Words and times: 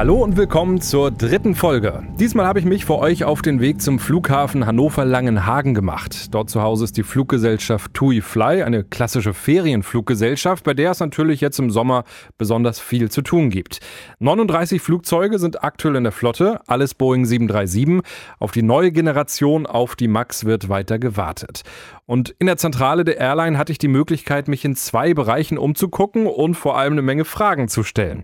Hallo 0.00 0.24
und 0.24 0.38
willkommen 0.38 0.80
zur 0.80 1.10
dritten 1.10 1.54
Folge. 1.54 2.02
Diesmal 2.18 2.46
habe 2.46 2.58
ich 2.58 2.64
mich 2.64 2.86
für 2.86 2.96
euch 2.96 3.24
auf 3.24 3.42
den 3.42 3.60
Weg 3.60 3.82
zum 3.82 3.98
Flughafen 3.98 4.64
Hannover-Langenhagen 4.64 5.74
gemacht. 5.74 6.32
Dort 6.32 6.48
zu 6.48 6.62
Hause 6.62 6.84
ist 6.84 6.96
die 6.96 7.02
Fluggesellschaft 7.02 7.92
TUI 7.92 8.22
Fly, 8.22 8.62
eine 8.62 8.82
klassische 8.82 9.34
Ferienfluggesellschaft, 9.34 10.64
bei 10.64 10.72
der 10.72 10.92
es 10.92 11.00
natürlich 11.00 11.42
jetzt 11.42 11.58
im 11.58 11.70
Sommer 11.70 12.04
besonders 12.38 12.80
viel 12.80 13.10
zu 13.10 13.20
tun 13.20 13.50
gibt. 13.50 13.80
39 14.20 14.80
Flugzeuge 14.80 15.38
sind 15.38 15.62
aktuell 15.62 15.96
in 15.96 16.04
der 16.04 16.12
Flotte, 16.12 16.60
alles 16.66 16.94
Boeing 16.94 17.26
737. 17.26 18.00
Auf 18.38 18.52
die 18.52 18.62
neue 18.62 18.92
Generation, 18.92 19.66
auf 19.66 19.96
die 19.96 20.08
MAX 20.08 20.46
wird 20.46 20.70
weiter 20.70 20.98
gewartet. 20.98 21.60
Und 22.06 22.34
in 22.38 22.46
der 22.46 22.56
Zentrale 22.56 23.04
der 23.04 23.18
Airline 23.18 23.58
hatte 23.58 23.72
ich 23.72 23.78
die 23.78 23.86
Möglichkeit, 23.86 24.48
mich 24.48 24.64
in 24.64 24.76
zwei 24.76 25.12
Bereichen 25.12 25.58
umzugucken 25.58 26.26
und 26.26 26.54
vor 26.54 26.78
allem 26.78 26.94
eine 26.94 27.02
Menge 27.02 27.26
Fragen 27.26 27.68
zu 27.68 27.82
stellen. 27.82 28.22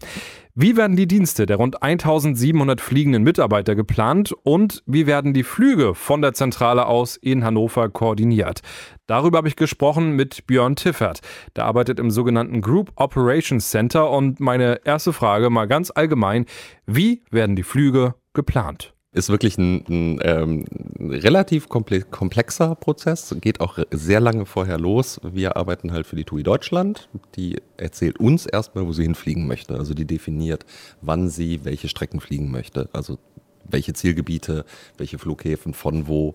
Wie 0.59 0.75
werden 0.75 0.97
die 0.97 1.07
Dienste 1.07 1.45
der 1.45 1.59
rund 1.59 1.83
1700 1.83 2.81
fliegenden 2.81 3.23
Mitarbeiter 3.23 3.75
geplant 3.75 4.33
und 4.43 4.83
wie 4.87 5.07
werden 5.07 5.35
die 5.35 5.43
Flüge 5.43 5.95
von 5.95 6.23
der 6.23 6.33
Zentrale 6.33 6.87
aus 6.87 7.19
in 7.19 7.45
Hannover 7.45 7.91
koordiniert? 7.91 8.63
Darüber 9.07 9.37
habe 9.37 9.49
ich 9.49 9.57
gesprochen 9.57 10.13
mit 10.13 10.47
Björn 10.47 10.75
Tiffert. 10.75 11.21
Der 11.57 11.67
arbeitet 11.67 12.01
im 12.01 12.11
sogenannten 12.11 12.63
Group 12.63 12.91
Operations 12.97 13.69
Center 13.69 14.11
und 14.11 14.41
meine 14.41 14.81
erste 14.87 15.13
Frage 15.13 15.51
mal 15.51 15.67
ganz 15.67 15.93
allgemein, 15.95 16.47
wie 16.87 17.23
werden 17.31 17.55
die 17.55 17.63
Flüge 17.63 18.15
geplant? 18.33 18.96
Ist 19.17 19.31
wirklich 19.31 19.57
ein, 19.57 19.85
ein 19.89 20.21
ähm, 20.23 20.65
relativ 21.01 21.69
komplexer 21.69 22.75
Prozess, 22.75 23.35
geht 23.41 23.61
auch 23.61 23.79
sehr 23.91 24.21
lange 24.21 24.45
vorher 24.45 24.79
los. 24.79 25.21
Wir 25.23 25.57
arbeiten 25.57 25.93
halt 25.93 26.07
für 26.07 26.17
die 26.17 26.25
TUI 26.25 26.43
Deutschland. 26.43 27.09
Die 27.35 27.57
erzählt 27.79 28.21
uns 28.21 28.45
erstmal, 28.45 28.87
wo 28.87 28.93
sie 28.93 29.05
hinfliegen 29.05 29.47
möchte. 29.47 29.75
Also 29.75 29.95
die 29.95 30.05
definiert, 30.05 30.67
wann 31.01 31.31
sie 31.31 31.65
welche 31.65 31.89
Strecken 31.89 32.21
fliegen 32.21 32.51
möchte. 32.51 32.91
Also 32.93 33.19
welche 33.69 33.95
Zielgebiete, 33.95 34.65
welche 34.99 35.19
Flughäfen, 35.19 35.73
von 35.73 36.07
wo, 36.07 36.35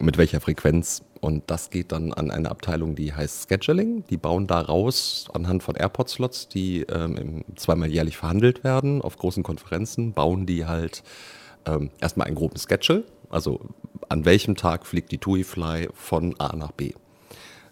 mit 0.00 0.16
welcher 0.16 0.40
Frequenz. 0.40 1.02
Und 1.20 1.50
das 1.50 1.70
geht 1.70 1.90
dann 1.90 2.12
an 2.12 2.30
eine 2.30 2.50
Abteilung, 2.52 2.94
die 2.94 3.12
heißt 3.12 3.48
Scheduling. 3.48 4.04
Die 4.10 4.16
bauen 4.16 4.46
daraus 4.46 5.26
anhand 5.34 5.64
von 5.64 5.74
Airport-Slots, 5.74 6.48
die 6.48 6.82
ähm, 6.82 7.44
zweimal 7.56 7.90
jährlich 7.90 8.16
verhandelt 8.16 8.62
werden 8.62 9.02
auf 9.02 9.18
großen 9.18 9.42
Konferenzen, 9.42 10.12
bauen 10.12 10.46
die 10.46 10.66
halt 10.66 11.02
ähm, 11.66 11.90
erstmal 12.00 12.26
einen 12.26 12.36
groben 12.36 12.58
Schedule, 12.58 13.04
also 13.30 13.60
an 14.08 14.24
welchem 14.24 14.56
Tag 14.56 14.86
fliegt 14.86 15.12
die 15.12 15.18
TUI 15.18 15.44
Fly 15.44 15.88
von 15.94 16.38
A 16.38 16.54
nach 16.56 16.72
B. 16.72 16.92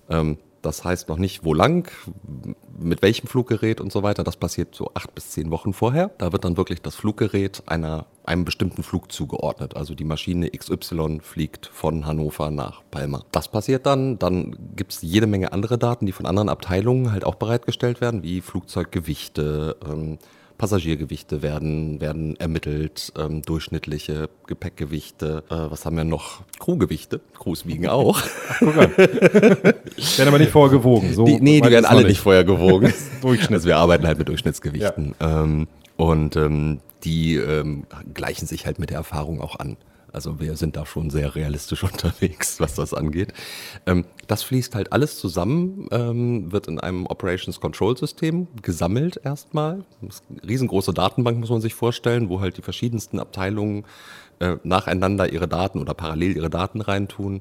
Ähm, 0.08 0.38
das 0.64 0.82
heißt 0.82 1.10
noch 1.10 1.18
nicht, 1.18 1.44
wo 1.44 1.52
lang, 1.52 1.90
mit 2.78 3.02
welchem 3.02 3.26
Fluggerät 3.26 3.82
und 3.82 3.92
so 3.92 4.02
weiter. 4.02 4.24
Das 4.24 4.36
passiert 4.36 4.74
so 4.74 4.90
acht 4.94 5.14
bis 5.14 5.30
zehn 5.30 5.50
Wochen 5.50 5.74
vorher. 5.74 6.10
Da 6.16 6.32
wird 6.32 6.46
dann 6.46 6.56
wirklich 6.56 6.80
das 6.80 6.94
Fluggerät 6.94 7.62
einer, 7.66 8.06
einem 8.24 8.46
bestimmten 8.46 8.82
Flug 8.82 9.12
zugeordnet. 9.12 9.76
Also 9.76 9.94
die 9.94 10.04
Maschine 10.04 10.50
XY 10.50 11.20
fliegt 11.20 11.66
von 11.66 12.06
Hannover 12.06 12.50
nach 12.50 12.82
Palma. 12.90 13.24
Das 13.30 13.48
passiert 13.48 13.84
dann. 13.84 14.18
Dann 14.18 14.56
gibt 14.74 14.92
es 14.92 15.02
jede 15.02 15.26
Menge 15.26 15.52
andere 15.52 15.76
Daten, 15.76 16.06
die 16.06 16.12
von 16.12 16.24
anderen 16.24 16.48
Abteilungen 16.48 17.12
halt 17.12 17.24
auch 17.24 17.34
bereitgestellt 17.34 18.00
werden, 18.00 18.22
wie 18.22 18.40
Flugzeuggewichte, 18.40 19.76
ähm, 19.86 20.18
Passagiergewichte 20.58 21.42
werden, 21.42 22.00
werden 22.00 22.36
ermittelt, 22.36 23.12
ähm, 23.18 23.42
durchschnittliche 23.42 24.28
Gepäckgewichte. 24.46 25.42
Äh, 25.50 25.70
was 25.70 25.84
haben 25.84 25.96
wir 25.96 26.04
noch? 26.04 26.42
Crewgewichte. 26.60 27.20
Crews 27.38 27.66
wiegen 27.66 27.88
auch. 27.88 28.22
werden 28.60 30.28
aber 30.28 30.38
nicht 30.38 30.52
vorher 30.52 30.78
gewogen. 30.78 31.12
So 31.12 31.24
die, 31.24 31.40
nee, 31.40 31.60
die 31.60 31.70
werden 31.70 31.84
alle 31.84 32.04
nicht 32.04 32.20
vorher 32.20 32.44
gewogen. 32.44 32.92
Durchschnitt. 33.22 33.52
Also 33.52 33.66
wir 33.66 33.76
arbeiten 33.76 34.06
halt 34.06 34.18
mit 34.18 34.28
Durchschnittsgewichten. 34.28 35.14
Ja. 35.20 35.42
Ähm, 35.42 35.66
und 35.96 36.36
ähm, 36.36 36.80
die 37.04 37.36
ähm, 37.36 37.84
gleichen 38.12 38.46
sich 38.46 38.66
halt 38.66 38.78
mit 38.78 38.90
der 38.90 38.98
Erfahrung 38.98 39.40
auch 39.40 39.58
an. 39.58 39.76
Also 40.14 40.40
wir 40.40 40.56
sind 40.56 40.76
da 40.76 40.86
schon 40.86 41.10
sehr 41.10 41.34
realistisch 41.34 41.82
unterwegs, 41.84 42.60
was 42.60 42.74
das 42.74 42.94
angeht. 42.94 43.32
Ähm, 43.86 44.04
das 44.26 44.42
fließt 44.42 44.74
halt 44.74 44.92
alles 44.92 45.18
zusammen, 45.18 45.88
ähm, 45.90 46.52
wird 46.52 46.68
in 46.68 46.80
einem 46.80 47.06
Operations 47.06 47.60
Control 47.60 47.96
System 47.96 48.48
gesammelt 48.62 49.20
erstmal. 49.24 49.84
riesengroße 50.46 50.94
Datenbank 50.94 51.38
muss 51.38 51.50
man 51.50 51.60
sich 51.60 51.74
vorstellen, 51.74 52.28
wo 52.28 52.40
halt 52.40 52.56
die 52.56 52.62
verschiedensten 52.62 53.18
Abteilungen 53.18 53.84
äh, 54.40 54.56
nacheinander 54.62 55.32
ihre 55.32 55.48
Daten 55.48 55.80
oder 55.80 55.94
parallel 55.94 56.36
ihre 56.36 56.50
Daten 56.50 56.80
reintun. 56.80 57.40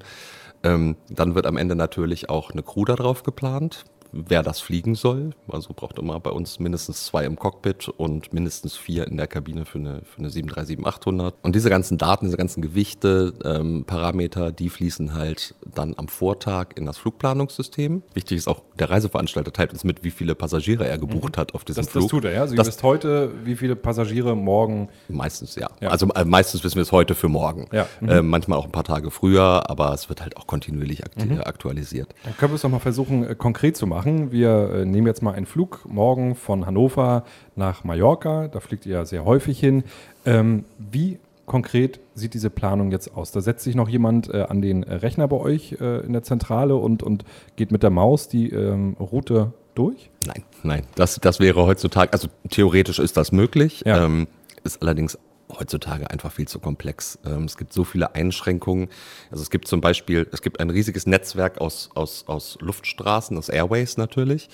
Ähm, 0.64 0.96
dann 1.10 1.36
wird 1.36 1.46
am 1.46 1.58
Ende 1.58 1.76
natürlich 1.76 2.30
auch 2.30 2.52
eine 2.52 2.64
Crew 2.64 2.86
darauf 2.86 3.24
geplant 3.24 3.84
wer 4.14 4.44
das 4.44 4.60
fliegen 4.60 4.96
soll. 4.96 5.32
Also 5.48 5.74
braucht 5.76 5.98
immer 5.98 6.20
bei 6.20 6.30
uns 6.30 6.60
mindestens 6.60 7.06
zwei 7.06 7.26
im 7.26 7.36
Cockpit 7.36 7.90
und 7.90 8.32
mindestens 8.32 8.78
vier 8.78 9.08
in 9.08 9.18
der 9.18 9.28
Kabine 9.28 9.66
für 9.66 9.80
eine, 9.80 10.02
für 10.06 10.20
eine 10.20 10.30
737-800. 10.30 11.34
Und 11.42 11.56
diese 11.56 11.70
ganzen 11.70 11.98
Daten, 11.98 12.26
diese 12.26 12.38
ganzen 12.38 12.62
Gewichte, 12.62 13.34
ähm, 13.44 13.84
Parameter, 13.86 14.52
die 14.52 14.70
fließen 14.70 15.14
halt 15.14 15.56
dann 15.74 15.96
am 15.98 16.08
Vortag 16.08 16.68
in 16.76 16.86
das 16.86 16.98
Flugplanungssystem. 16.98 18.04
Wichtig 18.14 18.38
ist 18.38 18.48
auch, 18.48 18.62
der 18.78 18.90
Reiseveranstalter 18.90 19.52
teilt 19.52 19.74
uns 19.74 19.84
mit, 19.84 20.04
wie 20.04 20.12
viele 20.12 20.36
Passagiere 20.36 20.88
er 20.88 20.98
gebucht 20.98 21.36
mhm. 21.36 21.42
hat 21.42 21.56
auf 21.56 21.66
diesem 21.66 21.84
das, 21.84 21.92
Flug. 21.92 22.04
Das 22.04 22.12
tut 22.12 22.26
er, 22.26 22.34
ja? 22.34 22.42
Also 22.42 22.56
das, 22.56 22.68
ihr 22.68 22.70
wisst 22.70 22.84
heute, 22.84 23.32
wie 23.44 23.56
viele 23.56 23.76
Passagiere 23.76 24.36
morgen? 24.36 24.90
Meistens, 25.10 25.56
ja. 25.56 25.70
ja. 25.82 25.90
Also 25.90 26.08
äh, 26.10 26.24
meistens 26.24 26.64
wissen 26.64 26.76
wir 26.76 26.84
es 26.84 26.92
heute 26.92 27.16
für 27.16 27.30
morgen. 27.30 27.68
Ja. 27.72 27.88
Mhm. 28.00 28.10
Äh, 28.10 28.22
manchmal 28.22 28.60
auch 28.60 28.66
ein 28.66 28.72
paar 28.72 28.84
Tage 28.84 29.10
früher, 29.10 29.70
aber 29.70 29.94
es 29.94 30.10
wird 30.10 30.22
halt 30.22 30.38
auch 30.38 30.46
kontinuierlich 30.46 31.02
mhm. 31.16 31.42
aktualisiert. 31.42 32.14
Dann 32.24 32.38
können 32.38 32.52
wir 32.52 32.56
es 32.56 32.62
doch 32.62 32.70
mal 32.70 32.80
versuchen, 32.80 33.28
äh, 33.28 33.36
konkret 33.36 33.76
zu 33.76 33.88
machen 33.88 34.03
machen. 34.04 34.32
Wir 34.32 34.70
äh, 34.74 34.86
nehmen 34.86 35.08
jetzt 35.08 35.22
mal 35.22 35.34
einen 35.34 35.46
Flug 35.46 35.82
morgen 35.88 36.36
von 36.36 36.66
Hannover 36.66 37.24
nach 37.56 37.84
Mallorca. 37.84 38.50
Da 38.50 38.60
fliegt 38.60 38.86
ihr 38.86 38.94
ja 38.94 39.06
sehr 39.06 39.24
häufig 39.24 39.60
hin. 39.60 39.84
Ähm, 40.26 40.66
wie 40.78 41.20
konkret 41.46 42.00
sieht 42.14 42.34
diese 42.34 42.50
Planung 42.50 42.92
jetzt 42.92 43.16
aus? 43.16 43.32
Da 43.32 43.42
setzt 43.42 43.64
sich 43.64 43.76
noch 43.76 43.88
jemand 43.88 44.30
äh, 44.30 44.42
an 44.42 44.62
den 44.62 44.84
Rechner 44.84 45.28
bei 45.28 45.38
euch 45.38 45.78
äh, 45.80 46.06
in 46.06 46.12
der 46.14 46.24
Zentrale 46.24 46.76
und, 46.76 47.02
und 47.02 47.24
geht 47.56 47.72
mit 47.72 47.84
der 47.84 47.92
Maus 47.92 48.28
die 48.28 48.50
ähm, 48.50 48.96
Route 49.00 49.54
durch? 49.74 50.10
Nein, 50.28 50.44
nein. 50.64 50.82
Das, 50.96 51.16
das 51.22 51.40
wäre 51.40 51.66
heutzutage, 51.66 52.12
also 52.12 52.28
theoretisch 52.50 53.00
ist 53.00 53.16
das 53.16 53.32
möglich. 53.32 53.84
Ja. 53.86 54.06
Ähm, 54.06 54.28
ist 54.64 54.82
allerdings 54.82 55.18
heutzutage 55.60 56.10
einfach 56.10 56.32
viel 56.32 56.48
zu 56.48 56.60
komplex. 56.60 57.20
Ähm, 57.26 57.44
es 57.46 57.58
gibt 57.58 57.74
so 57.74 57.84
viele 57.84 58.16
Einschränkungen. 58.16 58.90
Also 59.32 59.44
es 59.44 59.50
gibt 59.50 59.68
zum 59.68 59.82
Beispiel, 59.82 60.28
es 60.32 60.42
gibt 60.42 60.60
ein 60.60 60.70
riesiges 60.70 61.06
Netzwerk 61.08 61.60
aus, 61.62 61.90
aus, 61.96 62.26
aus 62.28 62.58
Luftstraßen, 62.62 63.38
aus 63.38 63.50
Airways 63.50 63.98
natürlich, 63.98 64.50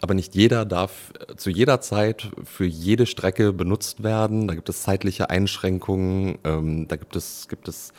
aber 0.00 0.14
nicht 0.14 0.34
jeder 0.34 0.64
darf 0.64 1.12
äh, 1.28 1.36
zu 1.36 1.50
jeder 1.50 1.80
Zeit 1.80 2.30
für 2.44 2.66
jede 2.66 3.06
Strecke 3.06 3.52
benutzt 3.52 4.02
werden. 4.02 4.48
Da 4.48 4.54
gibt 4.54 4.68
es 4.68 4.82
zeitliche 4.82 5.30
Einschränkungen, 5.30 6.38
ähm, 6.44 6.88
da 6.88 6.96
gibt 6.96 7.16
es, 7.16 7.48
gibt 7.48 7.68
es 7.68 7.92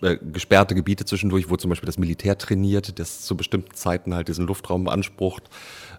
äh, 0.00 0.16
gesperrte 0.32 0.74
Gebiete 0.74 1.04
zwischendurch, 1.04 1.50
wo 1.50 1.56
zum 1.56 1.68
Beispiel 1.70 1.86
das 1.86 1.98
Militär 1.98 2.38
trainiert, 2.38 2.98
das 2.98 3.22
zu 3.22 3.36
bestimmten 3.36 3.74
Zeiten 3.74 4.14
halt 4.14 4.28
diesen 4.28 4.46
Luftraum 4.46 4.84
beansprucht. 4.84 5.44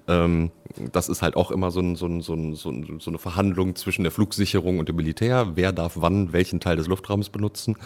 Ähm, 0.08 0.52
das 0.92 1.10
ist 1.10 1.22
halt 1.22 1.36
auch 1.36 1.52
immer 1.52 1.72
so, 1.72 1.80
ein, 1.80 1.96
so, 1.96 2.08
ein, 2.08 2.22
so, 2.22 2.34
ein, 2.34 2.56
so, 2.56 2.72
eine 2.72 3.18
Verhandlung 3.18 3.76
zwischen 3.76 4.04
der 4.04 4.12
Flugsicherung 4.12 4.80
und 4.80 4.90
dem 4.90 4.96
Militär. 4.96 5.52
Wer 5.56 5.72
darf 5.72 5.94
wann 5.96 6.34
welchen 6.34 6.60
Teil 6.60 6.76
des 6.76 6.88
Luftraums 6.88 7.30
benutzen? 7.30 7.78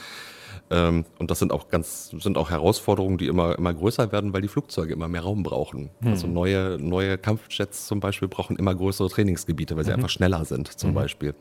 Ähm, 0.70 1.06
und 1.18 1.32
das 1.32 1.40
sind 1.40 1.52
auch 1.52 1.70
ganz, 1.70 2.10
sind 2.10 2.38
auch 2.38 2.50
Herausforderungen, 2.50 3.18
die 3.18 3.28
immer, 3.28 3.58
immer 3.58 3.74
größer 3.74 4.12
werden, 4.12 4.34
weil 4.34 4.42
die 4.42 4.48
Flugzeuge 4.48 4.94
immer 4.94 5.08
mehr 5.08 5.22
Raum 5.22 5.44
brauchen. 5.44 5.90
Hm. 6.02 6.12
Also 6.12 6.28
neue, 6.28 6.78
neue 6.80 7.18
Kampfjets 7.18 7.88
zum 7.88 8.00
Beispiel 8.00 8.28
brauchen 8.28 8.58
immer 8.58 8.76
größere 8.76 9.10
Trainingsgebiete, 9.10 9.78
weil 9.78 9.86
sie 9.86 9.92
mhm. 9.92 9.98
einfach 9.98 10.10
schneller 10.10 10.44
sind, 10.46 10.68
zum 10.80 10.92
mhm. 10.92 10.96
Beispiel. 10.96 11.36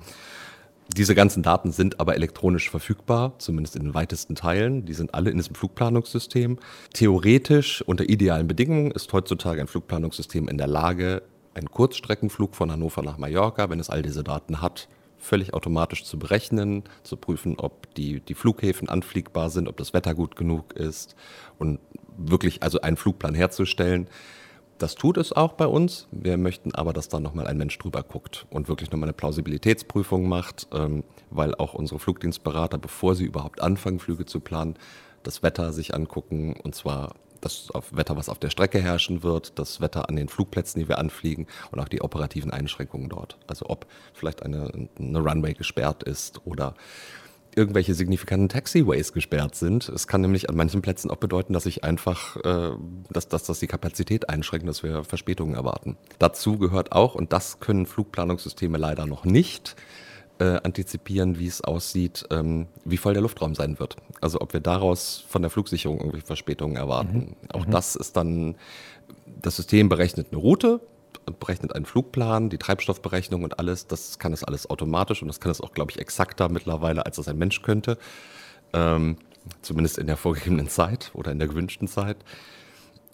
Diese 0.95 1.15
ganzen 1.15 1.43
Daten 1.43 1.73
sind 1.73 1.99
aber 2.01 2.15
elektronisch 2.15 2.71
verfügbar, 2.71 3.35
zumindest 3.39 3.77
in 3.77 3.83
den 3.83 3.95
weitesten 3.95 4.35
Teilen. 4.35 4.85
Die 4.87 4.95
sind 4.95 5.15
alle 5.15 5.31
in 5.31 5.37
diesem 5.37 5.55
Flugplanungssystem. 5.55 6.59
Theoretisch, 6.93 7.83
unter 7.83 8.09
idealen 8.09 8.47
Bedingungen, 8.47 8.93
ist 8.93 9.13
heutzutage 9.13 9.61
ein 9.61 9.67
Flugplanungssystem 9.67 10.49
in 10.49 10.59
der 10.59 10.69
Lage, 10.69 11.23
einen 11.55 11.71
Kurzstreckenflug 11.71 12.55
von 12.55 12.71
Hannover 12.71 13.03
nach 13.03 13.19
Mallorca, 13.19 13.69
wenn 13.69 13.81
es 13.81 13.91
all 13.91 14.03
diese 14.03 14.23
Daten 14.23 14.61
hat, 14.61 14.89
völlig 15.19 15.55
automatisch 15.55 16.05
zu 16.05 16.19
berechnen, 16.19 16.85
zu 17.03 17.17
prüfen, 17.17 17.59
ob 17.59 17.93
die, 17.95 18.21
die 18.21 18.35
Flughäfen 18.35 18.89
anfliegbar 18.89 19.51
sind, 19.51 19.69
ob 19.69 19.77
das 19.79 19.93
Wetter 19.93 20.15
gut 20.15 20.37
genug 20.37 20.75
ist 20.75 21.17
und 21.59 21.81
wirklich 22.17 22.63
also 22.63 22.81
einen 22.81 22.97
Flugplan 22.97 23.35
herzustellen, 23.35 24.09
das 24.79 24.95
tut 24.95 25.17
es 25.17 25.33
auch 25.33 25.55
bei 25.55 25.67
uns. 25.67 26.07
Wir 26.11 26.37
möchten 26.37 26.75
aber, 26.75 26.93
dass 26.93 27.09
da 27.09 27.21
nochmal 27.21 27.47
ein 27.47 27.57
Mensch 27.57 27.79
drüber 27.79 28.03
guckt 28.03 28.47
und 28.51 28.69
wirklich 28.69 28.91
nochmal 28.91 29.09
eine 29.09 29.15
Plausibilitätsprüfung 29.15 30.29
macht, 30.29 30.69
ähm, 30.73 31.05
weil 31.31 31.55
auch 31.55 31.75
unsere 31.75 31.99
Flugdienstberater, 31.99 32.79
bevor 32.79 33.15
sie 33.15 33.25
überhaupt 33.25 33.63
anfangen, 33.63 33.99
Flüge 33.99 34.27
zu 34.27 34.41
planen, 34.41 34.75
das 35.23 35.43
Wetter 35.43 35.73
sich 35.73 35.95
angucken 35.95 36.55
und 36.63 36.75
zwar 36.75 37.15
das 37.41 37.69
Wetter, 37.91 38.17
was 38.17 38.29
auf 38.29 38.39
der 38.39 38.51
Strecke 38.51 38.81
herrschen 38.81 39.23
wird, 39.23 39.59
das 39.59 39.81
Wetter 39.81 40.09
an 40.09 40.17
den 40.17 40.29
Flugplätzen, 40.29 40.81
die 40.81 40.89
wir 40.89 40.99
anfliegen 40.99 41.47
und 41.71 41.81
auch 41.81 41.89
die 41.89 42.01
operativen 42.01 42.51
Einschränkungen 42.51 43.09
dort. 43.09 43.39
Also 43.47 43.67
ob 43.69 43.87
vielleicht 44.15 44.43
eine, 44.43 44.89
eine 44.99 45.19
Runway 45.19 45.55
gesperrt 45.55 46.03
ist 46.03 46.41
oder 46.45 46.75
irgendwelche 47.57 47.95
signifikanten 47.95 48.49
Taxiways 48.49 49.13
gesperrt 49.13 49.55
sind. 49.55 49.89
Es 49.89 50.07
kann 50.07 50.21
nämlich 50.21 50.49
an 50.49 50.57
manchen 50.57 50.83
Plätzen 50.83 51.11
auch 51.11 51.17
bedeuten, 51.17 51.55
dass 51.55 51.67
ich 51.67 51.83
einfach, 51.83 52.37
äh, 52.45 52.77
dass, 53.11 53.29
dass 53.29 53.45
das 53.45 53.59
die 53.59 53.67
Kapazität 53.67 54.29
einschränkt, 54.29 54.69
dass 54.69 54.83
wir 54.83 55.05
Verspätungen 55.05 55.55
erwarten. 55.55 55.97
Dazu 56.19 56.59
gehört 56.59 56.93
auch, 56.93 57.15
und 57.15 57.33
das 57.33 57.59
können 57.59 57.87
Flugplanungssysteme 57.87 58.77
leider 58.77 59.07
noch 59.07 59.25
nicht, 59.25 59.75
äh, 60.39 60.61
antizipieren, 60.63 61.39
wie 61.39 61.47
es 61.47 61.63
aussieht, 61.63 62.27
ähm, 62.31 62.67
wie 62.85 62.99
voll 62.99 63.15
der 63.15 63.23
Luftraum 63.23 63.55
sein 63.55 63.79
wird. 63.79 63.97
Also 64.21 64.41
ob 64.43 64.53
wir 64.53 64.61
daraus 64.61 65.25
von 65.29 65.41
der 65.41 65.51
Flugsicherung 65.51 65.99
irgendwelche 65.99 66.27
Verspätungen 66.27 66.77
erwarten. 66.77 67.37
Mhm. 67.41 67.51
Auch 67.53 67.67
mhm. 67.67 67.71
das 67.71 67.97
ist 67.97 68.19
dann, 68.19 68.57
das 69.41 69.57
System 69.57 69.89
berechnet 69.89 70.29
eine 70.31 70.41
Route, 70.41 70.81
berechnet 71.41 71.75
einen 71.75 71.87
Flugplan, 71.87 72.51
die 72.51 72.59
Treibstoffberechnung 72.59 73.45
und 73.45 73.59
alles. 73.59 73.87
Das 73.87 74.19
kann 74.19 74.33
es 74.33 74.45
alles 74.45 74.69
automatisch 74.69 75.23
und 75.23 75.29
das 75.29 75.41
kann 75.41 75.53
es 75.53 75.61
auch, 75.61 75.73
glaube 75.73 75.91
ich, 75.91 75.99
exakter 75.99 76.49
mittlerweile, 76.49 77.07
als 77.07 77.17
das 77.17 77.29
ein 77.29 77.39
Mensch 77.39 77.63
könnte. 77.63 77.99
Ähm, 78.73 79.17
zumindest 79.63 79.99
in 79.99 80.07
der 80.07 80.17
vorgegebenen 80.17 80.69
Zeit 80.69 81.11
oder 81.15 81.33
in 81.33 81.39
der 81.39 81.49
gewünschten 81.49 81.89
Zeit. 81.89 82.19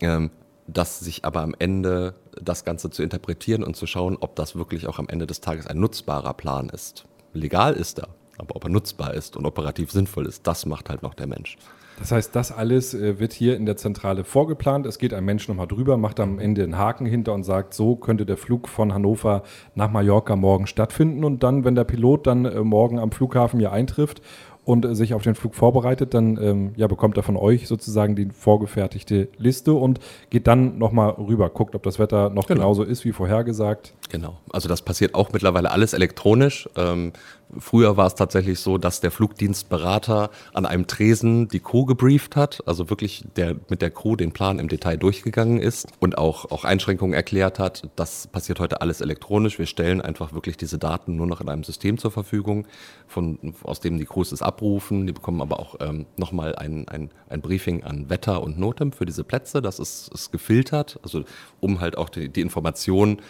Ähm, 0.00 0.30
dass 0.68 1.00
sich 1.00 1.24
aber 1.24 1.42
am 1.42 1.54
Ende 1.58 2.14
das 2.40 2.64
Ganze 2.64 2.88
zu 2.88 3.02
interpretieren 3.02 3.64
und 3.64 3.76
zu 3.76 3.86
schauen, 3.86 4.16
ob 4.20 4.36
das 4.36 4.54
wirklich 4.54 4.86
auch 4.86 4.98
am 4.98 5.08
Ende 5.08 5.26
des 5.26 5.40
Tages 5.40 5.66
ein 5.66 5.80
nutzbarer 5.80 6.34
Plan 6.34 6.68
ist 6.68 7.04
legal 7.32 7.74
ist 7.74 7.98
er, 7.98 8.08
aber 8.38 8.56
ob 8.56 8.64
er 8.64 8.70
nutzbar 8.70 9.14
ist 9.14 9.36
und 9.36 9.46
operativ 9.46 9.90
sinnvoll 9.90 10.26
ist, 10.26 10.46
das 10.46 10.66
macht 10.66 10.88
halt 10.88 11.02
noch 11.02 11.14
der 11.14 11.26
Mensch. 11.26 11.56
Das 12.02 12.10
heißt, 12.10 12.34
das 12.34 12.50
alles 12.50 12.94
äh, 12.94 13.20
wird 13.20 13.32
hier 13.32 13.56
in 13.56 13.64
der 13.64 13.76
Zentrale 13.76 14.24
vorgeplant. 14.24 14.86
Es 14.86 14.98
geht 14.98 15.14
ein 15.14 15.24
Mensch 15.24 15.46
nochmal 15.46 15.68
drüber, 15.68 15.96
macht 15.96 16.18
am 16.18 16.40
Ende 16.40 16.64
einen 16.64 16.76
Haken 16.76 17.06
hinter 17.06 17.32
und 17.32 17.44
sagt, 17.44 17.74
so 17.74 17.94
könnte 17.94 18.26
der 18.26 18.36
Flug 18.36 18.66
von 18.66 18.92
Hannover 18.92 19.44
nach 19.76 19.88
Mallorca 19.88 20.34
morgen 20.34 20.66
stattfinden. 20.66 21.22
Und 21.22 21.44
dann, 21.44 21.64
wenn 21.64 21.76
der 21.76 21.84
Pilot 21.84 22.26
dann 22.26 22.44
äh, 22.44 22.58
morgen 22.64 22.98
am 22.98 23.12
Flughafen 23.12 23.60
hier 23.60 23.70
eintrifft 23.70 24.20
und 24.64 24.84
äh, 24.84 24.96
sich 24.96 25.14
auf 25.14 25.22
den 25.22 25.36
Flug 25.36 25.54
vorbereitet, 25.54 26.12
dann 26.14 26.36
ähm, 26.42 26.72
ja, 26.76 26.88
bekommt 26.88 27.16
er 27.16 27.22
von 27.22 27.36
euch 27.36 27.68
sozusagen 27.68 28.16
die 28.16 28.28
vorgefertigte 28.30 29.28
Liste 29.38 29.72
und 29.72 30.00
geht 30.30 30.48
dann 30.48 30.78
nochmal 30.78 31.10
rüber, 31.10 31.50
guckt, 31.50 31.76
ob 31.76 31.84
das 31.84 32.00
Wetter 32.00 32.30
noch 32.30 32.48
genau. 32.48 32.62
genauso 32.62 32.82
ist 32.82 33.04
wie 33.04 33.12
vorhergesagt. 33.12 33.94
Genau, 34.10 34.38
also 34.52 34.68
das 34.68 34.82
passiert 34.82 35.14
auch 35.14 35.32
mittlerweile 35.32 35.70
alles 35.70 35.92
elektronisch. 35.92 36.68
Ähm, 36.76 37.12
Früher 37.58 37.96
war 37.96 38.06
es 38.06 38.14
tatsächlich 38.14 38.60
so, 38.60 38.78
dass 38.78 39.00
der 39.00 39.10
Flugdienstberater 39.10 40.30
an 40.54 40.66
einem 40.66 40.86
Tresen 40.86 41.48
die 41.48 41.60
Crew 41.60 41.84
gebrieft 41.84 42.34
hat, 42.34 42.62
also 42.66 42.88
wirklich 42.88 43.24
der, 43.36 43.56
mit 43.68 43.82
der 43.82 43.90
Crew 43.90 44.16
den 44.16 44.32
Plan 44.32 44.58
im 44.58 44.68
Detail 44.68 44.96
durchgegangen 44.96 45.58
ist 45.58 45.88
und 46.00 46.16
auch, 46.16 46.50
auch 46.50 46.64
Einschränkungen 46.64 47.14
erklärt 47.14 47.58
hat. 47.58 47.90
Das 47.96 48.26
passiert 48.26 48.58
heute 48.60 48.80
alles 48.80 49.00
elektronisch. 49.00 49.58
Wir 49.58 49.66
stellen 49.66 50.00
einfach 50.00 50.32
wirklich 50.32 50.56
diese 50.56 50.78
Daten 50.78 51.16
nur 51.16 51.26
noch 51.26 51.40
in 51.40 51.48
einem 51.48 51.64
System 51.64 51.98
zur 51.98 52.10
Verfügung, 52.10 52.66
von, 53.06 53.38
aus 53.64 53.80
dem 53.80 53.98
die 53.98 54.06
Crews 54.06 54.32
es 54.32 54.40
abrufen. 54.40 55.06
Die 55.06 55.12
bekommen 55.12 55.42
aber 55.42 55.60
auch 55.60 55.76
ähm, 55.80 56.06
nochmal 56.16 56.56
ein, 56.56 56.88
ein, 56.88 57.10
ein 57.28 57.42
Briefing 57.42 57.84
an 57.84 58.08
Wetter 58.08 58.42
und 58.42 58.58
Notem 58.58 58.92
für 58.92 59.04
diese 59.04 59.24
Plätze. 59.24 59.60
Das 59.60 59.78
ist, 59.78 60.08
ist 60.14 60.32
gefiltert, 60.32 60.98
also 61.02 61.24
um 61.60 61.80
halt 61.80 61.98
auch 61.98 62.08
die, 62.08 62.30
die 62.30 62.40
Informationen 62.40 63.20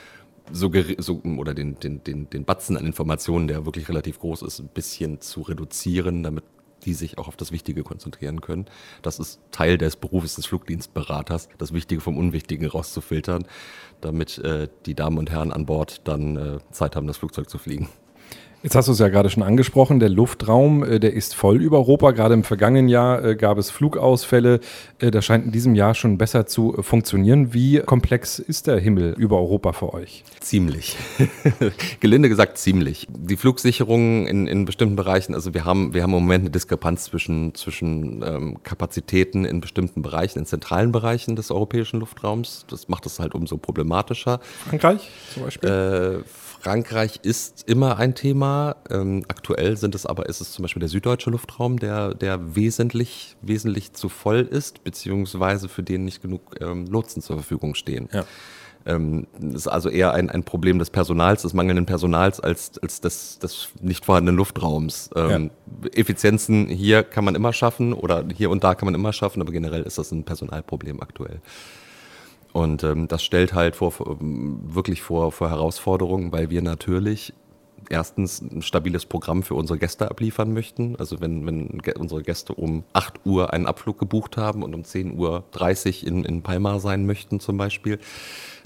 so, 0.51 0.71
so 0.99 1.23
oder 1.39 1.55
den, 1.55 1.79
den, 1.79 2.03
den, 2.05 2.31
den 2.31 2.45
Batzen 2.45 2.77
an 2.77 2.87
Informationen, 2.87 3.49
der 3.49 3.65
wirklich 3.65 3.89
relativ 3.89 4.19
groß 4.19 4.43
ist, 4.43 4.59
ein 4.61 4.69
bisschen 4.69 5.21
zu 5.21 5.43
reduzieren, 5.43 6.23
damit 6.23 6.45
die 6.85 6.95
sich 6.95 7.19
auch 7.19 7.29
auf 7.29 7.37
das 7.37 7.53
Wichtige 7.53 7.85
konzentrieren 7.85 8.41
können. 8.41 8.67
Das 9.03 9.19
ist 9.19 9.41
Teil 9.51 9.79
des 9.79 9.97
Berufes 9.97 10.35
des 10.35 10.47
Flugdienstberaters, 10.47 11.49
das 11.59 11.73
Wichtige 11.73 12.01
vom 12.01 12.19
Unwichtigen 12.19 12.67
rauszufiltern, 12.67 13.47
damit 14.01 14.39
äh, 14.39 14.69
die 14.87 14.95
Damen 14.95 15.19
und 15.19 15.31
Herren 15.31 15.53
an 15.53 15.67
Bord 15.67 16.01
dann 16.05 16.37
äh, 16.37 16.59
Zeit 16.73 16.97
haben, 16.97 17.07
das 17.07 17.19
Flugzeug 17.19 17.49
zu 17.49 17.59
fliegen. 17.59 17.89
Jetzt 18.63 18.77
hast 18.77 18.87
du 18.87 18.93
es 18.93 19.01
ja 19.01 19.09
gerade 19.09 19.29
schon 19.29 19.43
angesprochen, 19.43 19.99
der 19.99 20.09
Luftraum, 20.09 20.85
äh, 20.85 21.01
der 21.01 21.15
ist 21.15 21.35
voll 21.35 21.61
über 21.61 21.79
Europa. 21.79 22.13
Gerade 22.13 22.35
im 22.35 22.45
vergangenen 22.45 22.89
Jahr 22.89 23.25
äh, 23.25 23.35
gab 23.35 23.59
es 23.59 23.71
Flugausfälle. 23.71 24.61
Äh, 25.01 25.11
das 25.11 25.25
scheint 25.25 25.47
in 25.47 25.51
diesem 25.51 25.75
Jahr 25.75 25.97
schon 25.97 26.17
besser 26.17 26.47
zu 26.47 26.77
funktionieren. 26.81 27.53
Wie 27.53 27.81
komplex 27.81 28.39
ist 28.39 28.69
der 28.69 28.79
Himmel 28.79 29.15
über 29.19 29.39
Europa 29.39 29.73
für 29.73 29.93
euch? 29.93 30.23
Ziemlich. 30.39 30.97
Gelinde 32.01 32.29
gesagt 32.29 32.57
ziemlich. 32.57 33.09
Die 33.11 33.37
Flugsicherung 33.37 34.29
in, 34.29 34.47
in 34.47 34.65
bestimmten 34.65 34.95
Bereichen, 34.95 35.35
also 35.35 35.55
wir 35.55 35.65
haben, 35.65 35.93
wir 35.93 36.05
haben 36.05 36.15
im 36.15 36.21
Moment 36.21 36.43
eine 36.43 36.51
Diskrepanz 36.51 37.05
zwischen, 37.05 37.57
zwischen 37.57 38.23
ähm, 38.25 38.63
Kapazitäten 38.63 39.45
in 39.45 39.61
bestimmten 39.61 40.03
Bereichen, 40.03 40.39
in 40.39 40.47
zentralen 40.47 40.93
Bereichen 40.93 41.35
des 41.35 41.51
europäischen 41.51 41.99
Luftraums. 41.99 42.65
Das 42.71 42.89
macht 42.89 43.07
es 43.07 43.19
halt 43.19 43.35
umso 43.35 43.57
problematischer. 43.57 44.39
Frankreich 44.69 45.11
zum 45.35 45.43
Beispiel? 45.43 45.69
Äh, 45.69 46.29
Frankreich 46.63 47.19
ist 47.25 47.69
immer 47.69 47.99
ein 47.99 48.15
Thema. 48.15 48.52
Ähm, 48.91 49.25
aktuell 49.29 49.77
sind 49.77 49.95
es 49.95 50.07
aber, 50.07 50.29
ist 50.29 50.41
es 50.41 50.53
zum 50.53 50.63
Beispiel 50.63 50.81
der 50.81 50.89
süddeutsche 50.89 51.31
Luftraum, 51.31 51.79
der, 51.79 52.15
der 52.15 52.55
wesentlich, 52.57 53.37
wesentlich 53.43 53.93
zu 53.93 54.09
voll 54.09 54.41
ist, 54.41 54.85
beziehungsweise 54.85 55.69
für 55.69 55.83
den 55.83 56.05
nicht 56.05 56.23
genug 56.23 56.57
ähm, 56.61 56.87
Lotsen 56.87 57.23
zur 57.23 57.37
Verfügung 57.37 57.75
stehen. 57.75 58.09
Ja. 58.13 58.25
Ähm, 58.85 59.29
ist 59.55 59.69
also 59.69 59.89
eher 59.89 60.13
ein, 60.13 60.29
ein 60.29 60.43
Problem 60.43 60.79
des 60.79 60.91
Personals, 60.91 61.43
des 61.43 61.55
mangelnden 61.55 61.87
Personals, 61.87 62.41
als, 62.41 62.79
als 62.79 63.01
des, 63.01 63.39
des 63.39 63.69
nicht 63.81 64.05
vorhandenen 64.05 64.37
Luftraums. 64.37 65.11
Ähm, 65.15 65.51
ja. 65.83 65.91
Effizienzen 65.95 66.67
hier 66.67 67.05
kann 67.05 67.25
man 67.25 67.37
immer 67.37 67.53
schaffen 67.53 67.93
oder 67.93 68.25
hier 68.35 68.51
und 68.51 68.65
da 68.65 68.75
kann 68.75 68.87
man 68.87 68.95
immer 68.95 69.13
schaffen, 69.13 69.41
aber 69.41 69.53
generell 69.53 69.83
ist 69.83 69.99
das 69.99 70.11
ein 70.11 70.25
Personalproblem 70.25 71.01
aktuell. 71.01 71.41
Und 72.53 72.85
ähm, 72.85 73.09
das 73.09 73.23
stellt 73.23 73.55
halt 73.55 73.77
vor, 73.77 73.93
wirklich 74.21 75.01
vor, 75.01 75.33
vor 75.33 75.49
Herausforderungen, 75.49 76.33
weil 76.33 76.51
wir 76.51 76.61
natürlich 76.61 77.33
erstens 77.89 78.41
ein 78.41 78.63
stabiles 78.63 79.07
Programm 79.07 79.43
für 79.43 79.55
unsere 79.55 79.79
Gäste 79.79 80.11
abliefern 80.11 80.53
möchten. 80.53 80.97
Also 80.97 81.21
wenn, 81.21 81.47
wenn 81.47 81.81
unsere 81.99 82.23
Gäste 82.23 82.55
um 82.55 82.85
8 82.93 83.25
Uhr 83.25 83.53
einen 83.53 83.67
Abflug 83.67 83.99
gebucht 83.99 84.37
haben 84.37 84.63
und 84.63 84.75
um 84.75 84.83
10.30 84.83 86.03
Uhr 86.03 86.09
in, 86.09 86.25
in 86.25 86.43
Palma 86.43 86.79
sein 86.79 87.07
möchten 87.07 87.41
zum 87.41 87.57
Beispiel, 87.57 87.99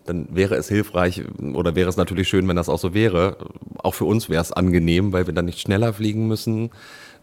dann 0.04 0.28
wäre 0.30 0.54
es 0.54 0.68
hilfreich 0.68 1.22
oder 1.54 1.74
wäre 1.74 1.88
es 1.88 1.96
natürlich 1.96 2.28
schön, 2.28 2.46
wenn 2.46 2.56
das 2.56 2.68
auch 2.68 2.78
so 2.78 2.94
wäre. 2.94 3.38
Auch 3.78 3.94
für 3.94 4.04
uns 4.04 4.28
wäre 4.28 4.42
es 4.42 4.52
angenehm, 4.52 5.12
weil 5.12 5.26
wir 5.26 5.34
dann 5.34 5.46
nicht 5.46 5.60
schneller 5.60 5.92
fliegen 5.92 6.28
müssen 6.28 6.70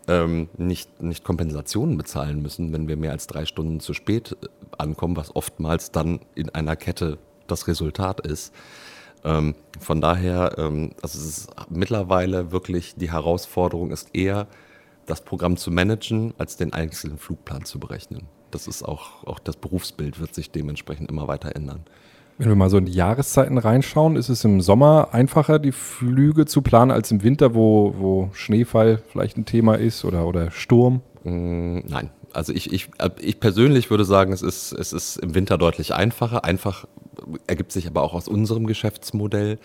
ähm, 0.08 0.50
nicht, 0.58 1.02
nicht 1.02 1.24
Kompensationen 1.24 1.98
bezahlen 1.98 2.42
müssen, 2.42 2.74
wenn 2.74 2.88
wir 2.88 2.98
mehr 2.98 3.12
als 3.12 3.28
drei 3.28 3.46
Stunden 3.46 3.80
zu 3.80 3.94
spät 3.94 4.36
äh, 4.42 4.48
ankommen, 4.78 5.16
was 5.16 5.36
oftmals 5.36 5.92
dann 5.92 6.20
in 6.36 6.50
einer 6.50 6.76
Kette 6.76 7.18
das 7.48 7.68
Resultat 7.68 8.26
ist. 8.26 8.54
Ähm, 9.24 9.56
von 9.80 10.02
daher, 10.02 10.56
ähm, 10.58 10.92
also 11.02 11.20
es 11.20 11.26
ist 11.26 11.50
mittlerweile 11.70 12.52
wirklich 12.52 12.96
die 12.96 13.12
Herausforderung 13.12 13.92
ist 13.92 14.14
eher, 14.14 14.48
das 15.06 15.22
Programm 15.22 15.58
zu 15.58 15.72
managen, 15.72 16.34
als 16.38 16.58
den 16.58 16.74
einzelnen 16.74 17.18
Flugplan 17.18 17.66
zu 17.66 17.80
berechnen. 17.80 18.24
Das 18.52 18.68
ist 18.68 18.84
auch, 18.84 19.26
auch 19.26 19.40
das 19.40 19.58
Berufsbild 19.58 20.20
wird 20.20 20.34
sich 20.34 20.52
dementsprechend 20.52 21.10
immer 21.10 21.28
weiter 21.28 21.56
ändern. 21.56 21.84
Wenn 22.38 22.50
wir 22.50 22.56
mal 22.56 22.70
so 22.70 22.78
in 22.78 22.86
die 22.86 22.94
Jahreszeiten 22.94 23.58
reinschauen, 23.58 24.16
ist 24.16 24.30
es 24.30 24.44
im 24.44 24.62
Sommer 24.62 25.10
einfacher, 25.12 25.60
die 25.60 25.72
Flüge 25.72 26.46
zu 26.46 26.62
planen 26.62 26.92
als 26.92 27.12
im 27.12 27.22
Winter, 27.22 27.54
wo, 27.54 27.94
wo 27.98 28.30
Schneefall 28.34 29.02
vielleicht 29.12 29.38
ein 29.38 29.46
Thema 29.46 29.76
ist 29.76 30.04
oder, 30.04 30.26
oder 30.26 30.50
Sturm? 30.50 31.02
Mm, 31.24 31.80
nein. 31.88 32.10
Also 32.34 32.52
ich, 32.52 32.74
ich, 32.74 32.90
ich 33.20 33.40
persönlich 33.40 33.92
würde 33.92 34.06
sagen, 34.06 34.34
es 34.34 34.42
ist, 34.42 34.72
es 34.72 34.94
ist 34.94 35.18
im 35.18 35.36
Winter 35.36 35.60
deutlich 35.60 35.94
einfacher. 35.94 36.44
Einfach 36.44 36.86
ergibt 37.48 37.72
sich 37.72 37.88
aber 37.88 38.02
auch 38.02 38.14
aus 38.14 38.28
unserem 38.28 38.68
Geschäftsmodell 38.68 39.60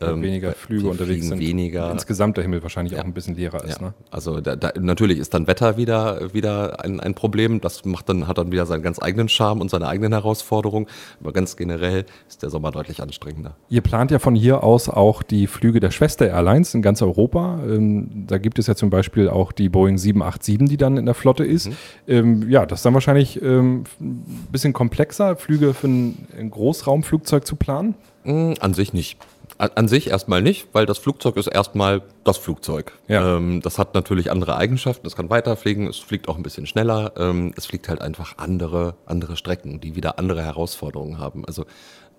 ähm, 0.00 0.22
weniger 0.22 0.52
Flüge 0.52 0.88
unterwegs 0.88 1.26
sind. 1.26 1.40
Weniger. 1.40 1.90
Insgesamt 1.90 2.36
der 2.36 2.44
Himmel 2.44 2.62
wahrscheinlich 2.62 2.94
ja. 2.94 3.00
auch 3.00 3.04
ein 3.04 3.12
bisschen 3.12 3.34
leerer 3.34 3.64
ist. 3.64 3.80
Ja. 3.80 3.88
Ne? 3.88 3.94
Also 4.10 4.40
da, 4.40 4.56
da, 4.56 4.72
natürlich 4.78 5.18
ist 5.18 5.34
dann 5.34 5.46
Wetter 5.46 5.76
wieder, 5.76 6.32
wieder 6.32 6.84
ein, 6.84 7.00
ein 7.00 7.14
Problem. 7.14 7.60
Das 7.60 7.84
macht 7.84 8.08
dann, 8.08 8.28
hat 8.28 8.38
dann 8.38 8.52
wieder 8.52 8.66
seinen 8.66 8.82
ganz 8.82 9.02
eigenen 9.02 9.28
Charme 9.28 9.60
und 9.60 9.70
seine 9.70 9.88
eigenen 9.88 10.12
Herausforderungen. 10.12 10.86
Aber 11.20 11.32
ganz 11.32 11.56
generell 11.56 12.04
ist 12.28 12.42
der 12.42 12.50
Sommer 12.50 12.70
deutlich 12.70 13.02
anstrengender. 13.02 13.56
Ihr 13.68 13.80
plant 13.80 14.10
ja 14.10 14.18
von 14.18 14.34
hier 14.34 14.62
aus 14.62 14.88
auch 14.88 15.22
die 15.22 15.46
Flüge 15.46 15.80
der 15.80 15.90
Schwester 15.90 16.26
Airlines 16.28 16.74
in 16.74 16.82
ganz 16.82 17.02
Europa. 17.02 17.60
Ähm, 17.66 18.26
da 18.26 18.38
gibt 18.38 18.58
es 18.58 18.66
ja 18.66 18.74
zum 18.74 18.90
Beispiel 18.90 19.28
auch 19.28 19.52
die 19.52 19.68
Boeing 19.68 19.98
787, 19.98 20.68
die 20.68 20.76
dann 20.76 20.96
in 20.96 21.06
der 21.06 21.14
Flotte 21.14 21.44
ist. 21.44 21.68
Mhm. 21.68 21.74
Ähm, 22.06 22.50
ja, 22.50 22.66
das 22.66 22.80
ist 22.80 22.84
dann 22.84 22.94
wahrscheinlich 22.94 23.42
ähm, 23.42 23.84
ein 24.00 24.48
bisschen 24.52 24.72
komplexer, 24.72 25.36
Flüge 25.36 25.74
für 25.74 25.88
ein, 25.88 26.28
ein 26.38 26.50
Großraumflugzeug 26.50 27.46
zu 27.46 27.56
planen. 27.56 27.94
Mm, 28.24 28.54
an 28.60 28.74
sich 28.74 28.92
nicht. 28.92 29.18
An 29.58 29.88
sich 29.88 30.08
erstmal 30.08 30.40
nicht, 30.40 30.68
weil 30.72 30.86
das 30.86 30.98
Flugzeug 30.98 31.36
ist 31.36 31.48
erstmal 31.48 32.02
das 32.22 32.36
Flugzeug. 32.36 32.92
Ja. 33.08 33.36
Ähm, 33.36 33.60
das 33.60 33.76
hat 33.76 33.92
natürlich 33.92 34.30
andere 34.30 34.56
Eigenschaften. 34.56 35.04
Es 35.04 35.16
kann 35.16 35.30
weiterfliegen, 35.30 35.88
es 35.88 35.98
fliegt 35.98 36.28
auch 36.28 36.36
ein 36.36 36.44
bisschen 36.44 36.64
schneller. 36.64 37.12
Ähm, 37.16 37.52
es 37.56 37.66
fliegt 37.66 37.88
halt 37.88 38.00
einfach 38.00 38.38
andere, 38.38 38.94
andere 39.04 39.36
Strecken, 39.36 39.80
die 39.80 39.96
wieder 39.96 40.20
andere 40.20 40.44
Herausforderungen 40.44 41.18
haben. 41.18 41.44
Also 41.44 41.64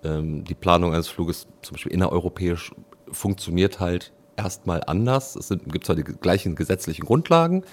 ähm, 0.04 0.44
die 0.44 0.54
Planung 0.54 0.92
eines 0.92 1.08
Fluges, 1.08 1.46
zum 1.62 1.72
Beispiel 1.72 1.92
innereuropäisch, 1.92 2.72
funktioniert 3.10 3.80
halt 3.80 4.12
erstmal 4.36 4.82
anders. 4.86 5.34
Es 5.34 5.48
gibt 5.48 5.86
zwar 5.86 5.96
die 5.96 6.04
gleichen 6.04 6.56
gesetzlichen 6.56 7.06
Grundlagen 7.06 7.64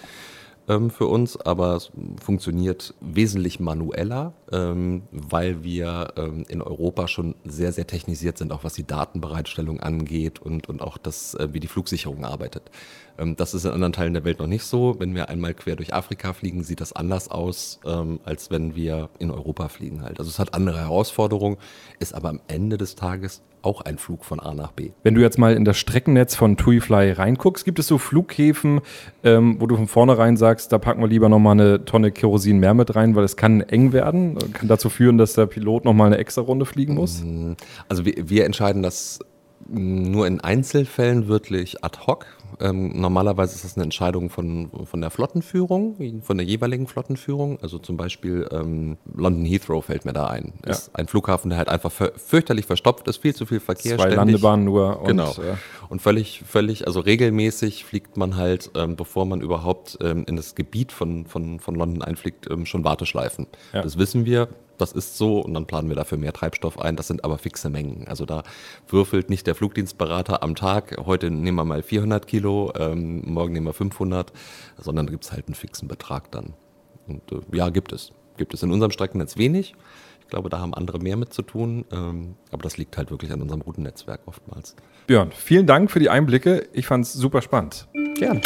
ähm, 0.68 0.90
für 0.90 1.08
uns, 1.08 1.38
aber 1.38 1.76
es 1.76 1.92
funktioniert 2.24 2.94
wesentlich 3.02 3.60
manueller 3.60 4.34
ähm, 4.52 5.04
weil 5.12 5.64
wir 5.64 6.14
ähm, 6.18 6.46
in 6.48 6.62
Europa 6.62 7.08
schon 7.08 7.36
sehr, 7.44 7.72
sehr 7.72 7.88
technisiert 7.88 8.38
sind, 8.38 8.52
auch 8.52 8.64
was 8.64 8.74
die 8.74 8.86
Datenbereitstellung 8.86 9.80
angeht 9.80 10.40
und, 10.40 10.70
und 10.70 10.82
auch 10.82 10.98
das, 10.98 11.36
äh, 11.36 11.50
wie 11.52 11.60
die 11.60 11.68
Flugsicherung 11.68 12.26
arbeitet. 12.26 12.72
Ähm, 13.18 13.36
das 13.36 13.54
ist 13.54 13.66
in 13.66 13.72
anderen 13.72 13.94
Teilen 13.94 14.14
der 14.14 14.24
Welt 14.24 14.40
noch 14.40 14.48
nicht 14.48 14.64
so. 14.64 15.00
Wenn 15.00 15.16
wir 15.16 15.30
einmal 15.30 15.54
quer 15.54 15.76
durch 15.76 15.94
Afrika 15.94 16.34
fliegen, 16.34 16.64
sieht 16.64 16.82
das 16.82 16.94
anders 16.94 17.30
aus, 17.30 17.80
ähm, 17.86 18.20
als 18.24 18.52
wenn 18.52 18.76
wir 18.76 19.10
in 19.20 19.32
Europa 19.32 19.68
fliegen 19.70 20.02
halt. 20.02 20.20
Also 20.20 20.30
es 20.30 20.40
hat 20.40 20.54
andere 20.54 20.80
Herausforderungen, 20.80 21.58
ist 22.00 22.14
aber 22.14 22.30
am 22.30 22.42
Ende 22.48 22.78
des 22.78 22.96
Tages 22.96 23.42
auch 23.62 23.82
ein 23.82 23.98
Flug 23.98 24.24
von 24.24 24.40
A 24.40 24.54
nach 24.54 24.72
B. 24.72 24.92
Wenn 25.04 25.16
du 25.16 25.22
jetzt 25.22 25.38
mal 25.38 25.54
in 25.54 25.66
das 25.66 25.78
Streckennetz 25.78 26.36
von 26.36 26.58
TuiFly 26.58 27.12
reinguckst, 27.12 27.66
gibt 27.66 27.80
es 27.80 27.88
so 27.88 27.98
Flughäfen, 27.98 28.82
ähm, 29.24 29.58
wo 29.60 29.68
du 29.68 29.76
von 29.76 29.88
vornherein 29.88 30.38
sagst, 30.38 30.72
da 30.72 30.78
packen 30.78 31.02
wir 31.02 31.08
lieber 31.08 31.28
nochmal 31.28 31.54
eine 31.54 31.84
Tonne 31.84 32.12
Kerosin 32.12 32.60
mehr 32.60 32.74
mit 32.74 32.96
rein, 32.96 33.16
weil 33.16 33.26
es 33.26 33.36
kann 33.36 33.62
eng 33.62 33.92
werden, 33.92 34.37
kann 34.54 34.68
dazu 34.68 34.90
führen, 34.90 35.18
dass 35.18 35.34
der 35.34 35.46
Pilot 35.46 35.86
nochmal 35.86 36.08
eine 36.08 36.18
extra 36.18 36.42
Runde 36.42 36.66
fliegen 36.66 36.96
muss? 36.96 37.22
Mm, 37.24 37.54
also 37.88 38.06
wir, 38.06 38.30
wir 38.30 38.46
entscheiden 38.46 38.84
das 38.84 39.20
nur 39.68 40.28
in 40.28 40.40
Einzelfällen 40.42 41.28
wirklich 41.28 41.84
ad 41.84 42.00
hoc. 42.06 42.26
Ähm, 42.60 43.00
normalerweise 43.00 43.56
ist 43.56 43.66
das 43.66 43.76
eine 43.76 43.84
Entscheidung 43.84 44.30
von, 44.30 44.72
von 44.86 45.02
der 45.02 45.10
Flottenführung, 45.10 46.22
von 46.22 46.38
der 46.38 46.46
jeweiligen 46.46 46.88
Flottenführung. 46.88 47.60
Also 47.62 47.78
zum 47.78 47.98
Beispiel 47.98 48.48
ähm, 48.52 48.98
London 49.14 49.46
Heathrow 49.46 49.84
fällt 49.84 50.06
mir 50.06 50.14
da 50.14 50.28
ein. 50.28 50.54
Ja. 50.66 50.72
Ist 50.72 50.96
ein 50.96 51.08
Flughafen, 51.08 51.50
der 51.50 51.60
halt 51.60 51.70
einfach 51.70 51.92
fürchterlich 51.92 52.66
verstopft 52.66 53.08
ist, 53.08 53.18
viel 53.18 53.36
zu 53.36 53.46
viel 53.46 53.60
Verkehr. 53.60 53.98
Zwei 53.98 54.04
ständig. 54.04 54.18
Landebahnen 54.18 54.66
nur. 54.66 55.02
Und, 55.02 55.08
genau. 55.08 55.32
Ja. 55.34 55.58
Und 55.90 56.02
völlig, 56.02 56.44
völlig, 56.48 56.88
also 56.88 57.00
regelmäßig 57.00 57.86
fliegt 57.86 58.18
man 58.18 58.38
halt, 58.38 58.72
ähm, 58.76 58.96
bevor 58.96 59.26
man 59.26 59.42
überhaupt 59.42 59.98
ähm, 60.02 60.26
in 60.28 60.36
das 60.36 60.56
Gebiet 60.56 60.92
von, 60.92 61.26
von, 61.26 61.60
von 61.60 61.76
London 61.76 62.02
einfliegt, 62.02 62.50
ähm, 62.50 62.66
schon 62.66 62.84
Warteschleifen. 62.84 63.48
Ja. 63.74 63.82
Das 63.82 63.98
wissen 63.98 64.26
wir 64.26 64.48
das 64.78 64.92
ist 64.92 65.18
so 65.18 65.40
und 65.40 65.54
dann 65.54 65.66
planen 65.66 65.90
wir 65.90 65.96
dafür 65.96 66.18
mehr 66.18 66.34
Treibstoff 66.34 66.80
ein. 66.80 66.96
Das 66.96 67.08
sind 67.08 67.24
aber 67.24 67.38
fixe 67.38 67.70
Mengen. 67.70 68.08
Also 68.08 68.26
da 68.26 68.44
würfelt 68.88 69.30
nicht 69.30 69.48
der 69.48 69.56
Flugdienstberater 69.56 70.44
am 70.44 70.56
Tag, 70.56 70.98
heute 71.06 71.32
nehmen 71.32 71.58
wir 71.58 71.66
mal 71.66 71.84
400 71.84 72.28
Kilo, 72.28 72.74
ähm, 72.78 73.22
morgen 73.26 73.54
nehmen 73.54 73.66
wir 73.66 73.74
500, 73.74 74.32
sondern 74.78 75.08
da 75.08 75.12
gibt 75.12 75.26
es 75.26 75.32
halt 75.32 75.48
einen 75.48 75.56
fixen 75.56 75.88
Betrag 75.88 76.32
dann. 76.32 76.54
Und 77.08 77.32
äh, 77.32 77.40
ja, 77.56 77.70
gibt 77.70 77.92
es. 77.92 78.12
Gibt 78.38 78.54
es 78.54 78.64
in 78.64 78.72
unserem 78.72 78.92
Streckennetz 78.92 79.38
wenig. 79.38 79.76
Ich 80.22 80.28
glaube, 80.28 80.50
da 80.50 80.60
haben 80.60 80.74
andere 80.74 81.00
mehr 81.00 81.16
mit 81.16 81.34
zu 81.34 81.42
tun. 81.42 81.86
Ähm, 81.92 82.36
aber 82.52 82.62
das 82.62 82.78
liegt 82.78 82.98
halt 82.98 83.12
wirklich 83.12 83.32
an 83.32 83.42
unserem 83.42 83.62
Routennetzwerk 83.62 84.22
oftmals. 84.26 84.76
Björn, 85.08 85.32
vielen 85.32 85.66
Dank 85.66 85.90
für 85.90 86.00
die 86.00 86.10
Einblicke. 86.10 86.68
Ich 86.74 86.86
fand 86.86 87.06
es 87.06 87.14
super 87.14 87.42
spannend. 87.42 87.88
Gern. 88.16 88.42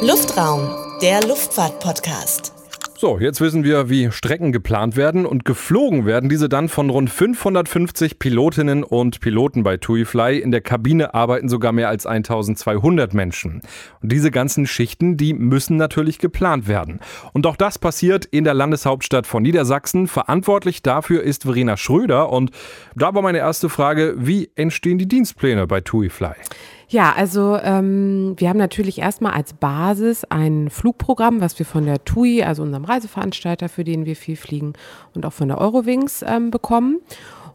Luftraum, 0.00 0.70
der 1.02 1.26
Luftfahrt-Podcast. 1.26 2.61
So, 3.02 3.18
jetzt 3.18 3.40
wissen 3.40 3.64
wir, 3.64 3.90
wie 3.90 4.12
Strecken 4.12 4.52
geplant 4.52 4.94
werden 4.94 5.26
und 5.26 5.44
geflogen 5.44 6.06
werden 6.06 6.28
diese 6.28 6.48
dann 6.48 6.68
von 6.68 6.88
rund 6.88 7.10
550 7.10 8.20
Pilotinnen 8.20 8.84
und 8.84 9.18
Piloten 9.18 9.64
bei 9.64 9.76
TuiFly. 9.76 10.38
In 10.38 10.52
der 10.52 10.60
Kabine 10.60 11.12
arbeiten 11.12 11.48
sogar 11.48 11.72
mehr 11.72 11.88
als 11.88 12.06
1200 12.06 13.12
Menschen. 13.12 13.60
Und 14.02 14.12
diese 14.12 14.30
ganzen 14.30 14.68
Schichten, 14.68 15.16
die 15.16 15.34
müssen 15.34 15.76
natürlich 15.78 16.20
geplant 16.20 16.68
werden. 16.68 17.00
Und 17.32 17.44
auch 17.44 17.56
das 17.56 17.76
passiert 17.76 18.24
in 18.24 18.44
der 18.44 18.54
Landeshauptstadt 18.54 19.26
von 19.26 19.42
Niedersachsen. 19.42 20.06
Verantwortlich 20.06 20.80
dafür 20.80 21.24
ist 21.24 21.42
Verena 21.42 21.76
Schröder. 21.76 22.30
Und 22.30 22.52
da 22.94 23.12
war 23.16 23.22
meine 23.22 23.38
erste 23.38 23.68
Frage, 23.68 24.14
wie 24.16 24.52
entstehen 24.54 24.98
die 24.98 25.08
Dienstpläne 25.08 25.66
bei 25.66 25.80
TuiFly? 25.80 26.34
Ja, 26.92 27.14
also 27.16 27.56
ähm, 27.56 28.34
wir 28.36 28.50
haben 28.50 28.58
natürlich 28.58 28.98
erstmal 28.98 29.32
als 29.32 29.54
Basis 29.54 30.24
ein 30.24 30.68
Flugprogramm, 30.68 31.40
was 31.40 31.58
wir 31.58 31.64
von 31.64 31.86
der 31.86 32.04
TUI, 32.04 32.42
also 32.42 32.62
unserem 32.62 32.84
Reiseveranstalter, 32.84 33.70
für 33.70 33.82
den 33.82 34.04
wir 34.04 34.14
viel 34.14 34.36
fliegen, 34.36 34.74
und 35.14 35.24
auch 35.24 35.32
von 35.32 35.48
der 35.48 35.56
Eurowings 35.56 36.22
ähm, 36.22 36.50
bekommen. 36.50 36.98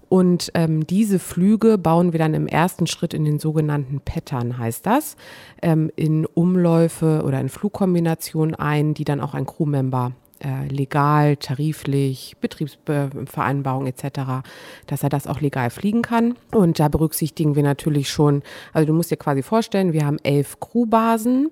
Und 0.10 0.52
ähm, 0.56 0.88
diese 0.88 1.20
Flüge 1.20 1.78
bauen 1.78 2.14
wir 2.14 2.20
dann 2.20 2.34
im 2.34 2.48
ersten 2.48 2.88
Schritt 2.88 3.14
in 3.14 3.26
den 3.26 3.38
sogenannten 3.38 4.00
Pattern, 4.00 4.58
heißt 4.58 4.84
das, 4.88 5.18
ähm, 5.62 5.92
in 5.96 6.26
Umläufe 6.26 7.22
oder 7.24 7.40
in 7.40 7.50
Flugkombinationen 7.50 8.56
ein, 8.56 8.96
die 8.96 9.04
dann 9.04 9.22
auch 9.22 9.36
ein 9.36 9.46
Crewmember 9.46 10.14
äh, 10.44 10.68
legal, 10.68 11.38
tariflich, 11.38 12.36
Betriebsvereinbarung 12.42 13.88
etc., 13.88 14.44
dass 14.86 15.04
er 15.04 15.10
das 15.10 15.28
auch 15.28 15.42
legal 15.42 15.70
fliegen 15.70 16.02
kann. 16.02 16.36
Und 16.52 16.80
da 16.80 16.88
berücksichtigen 16.88 17.56
wir 17.56 17.64
natürlich 17.64 18.10
schon, 18.10 18.44
also 18.74 18.86
du 18.86 18.94
musst 18.94 19.12
dir 19.12 19.18
quasi 19.18 19.44
vorstellen, 19.44 19.94
wir 19.94 20.06
haben 20.06 20.20
elf 20.24 20.60
Crewbasen. 20.60 21.50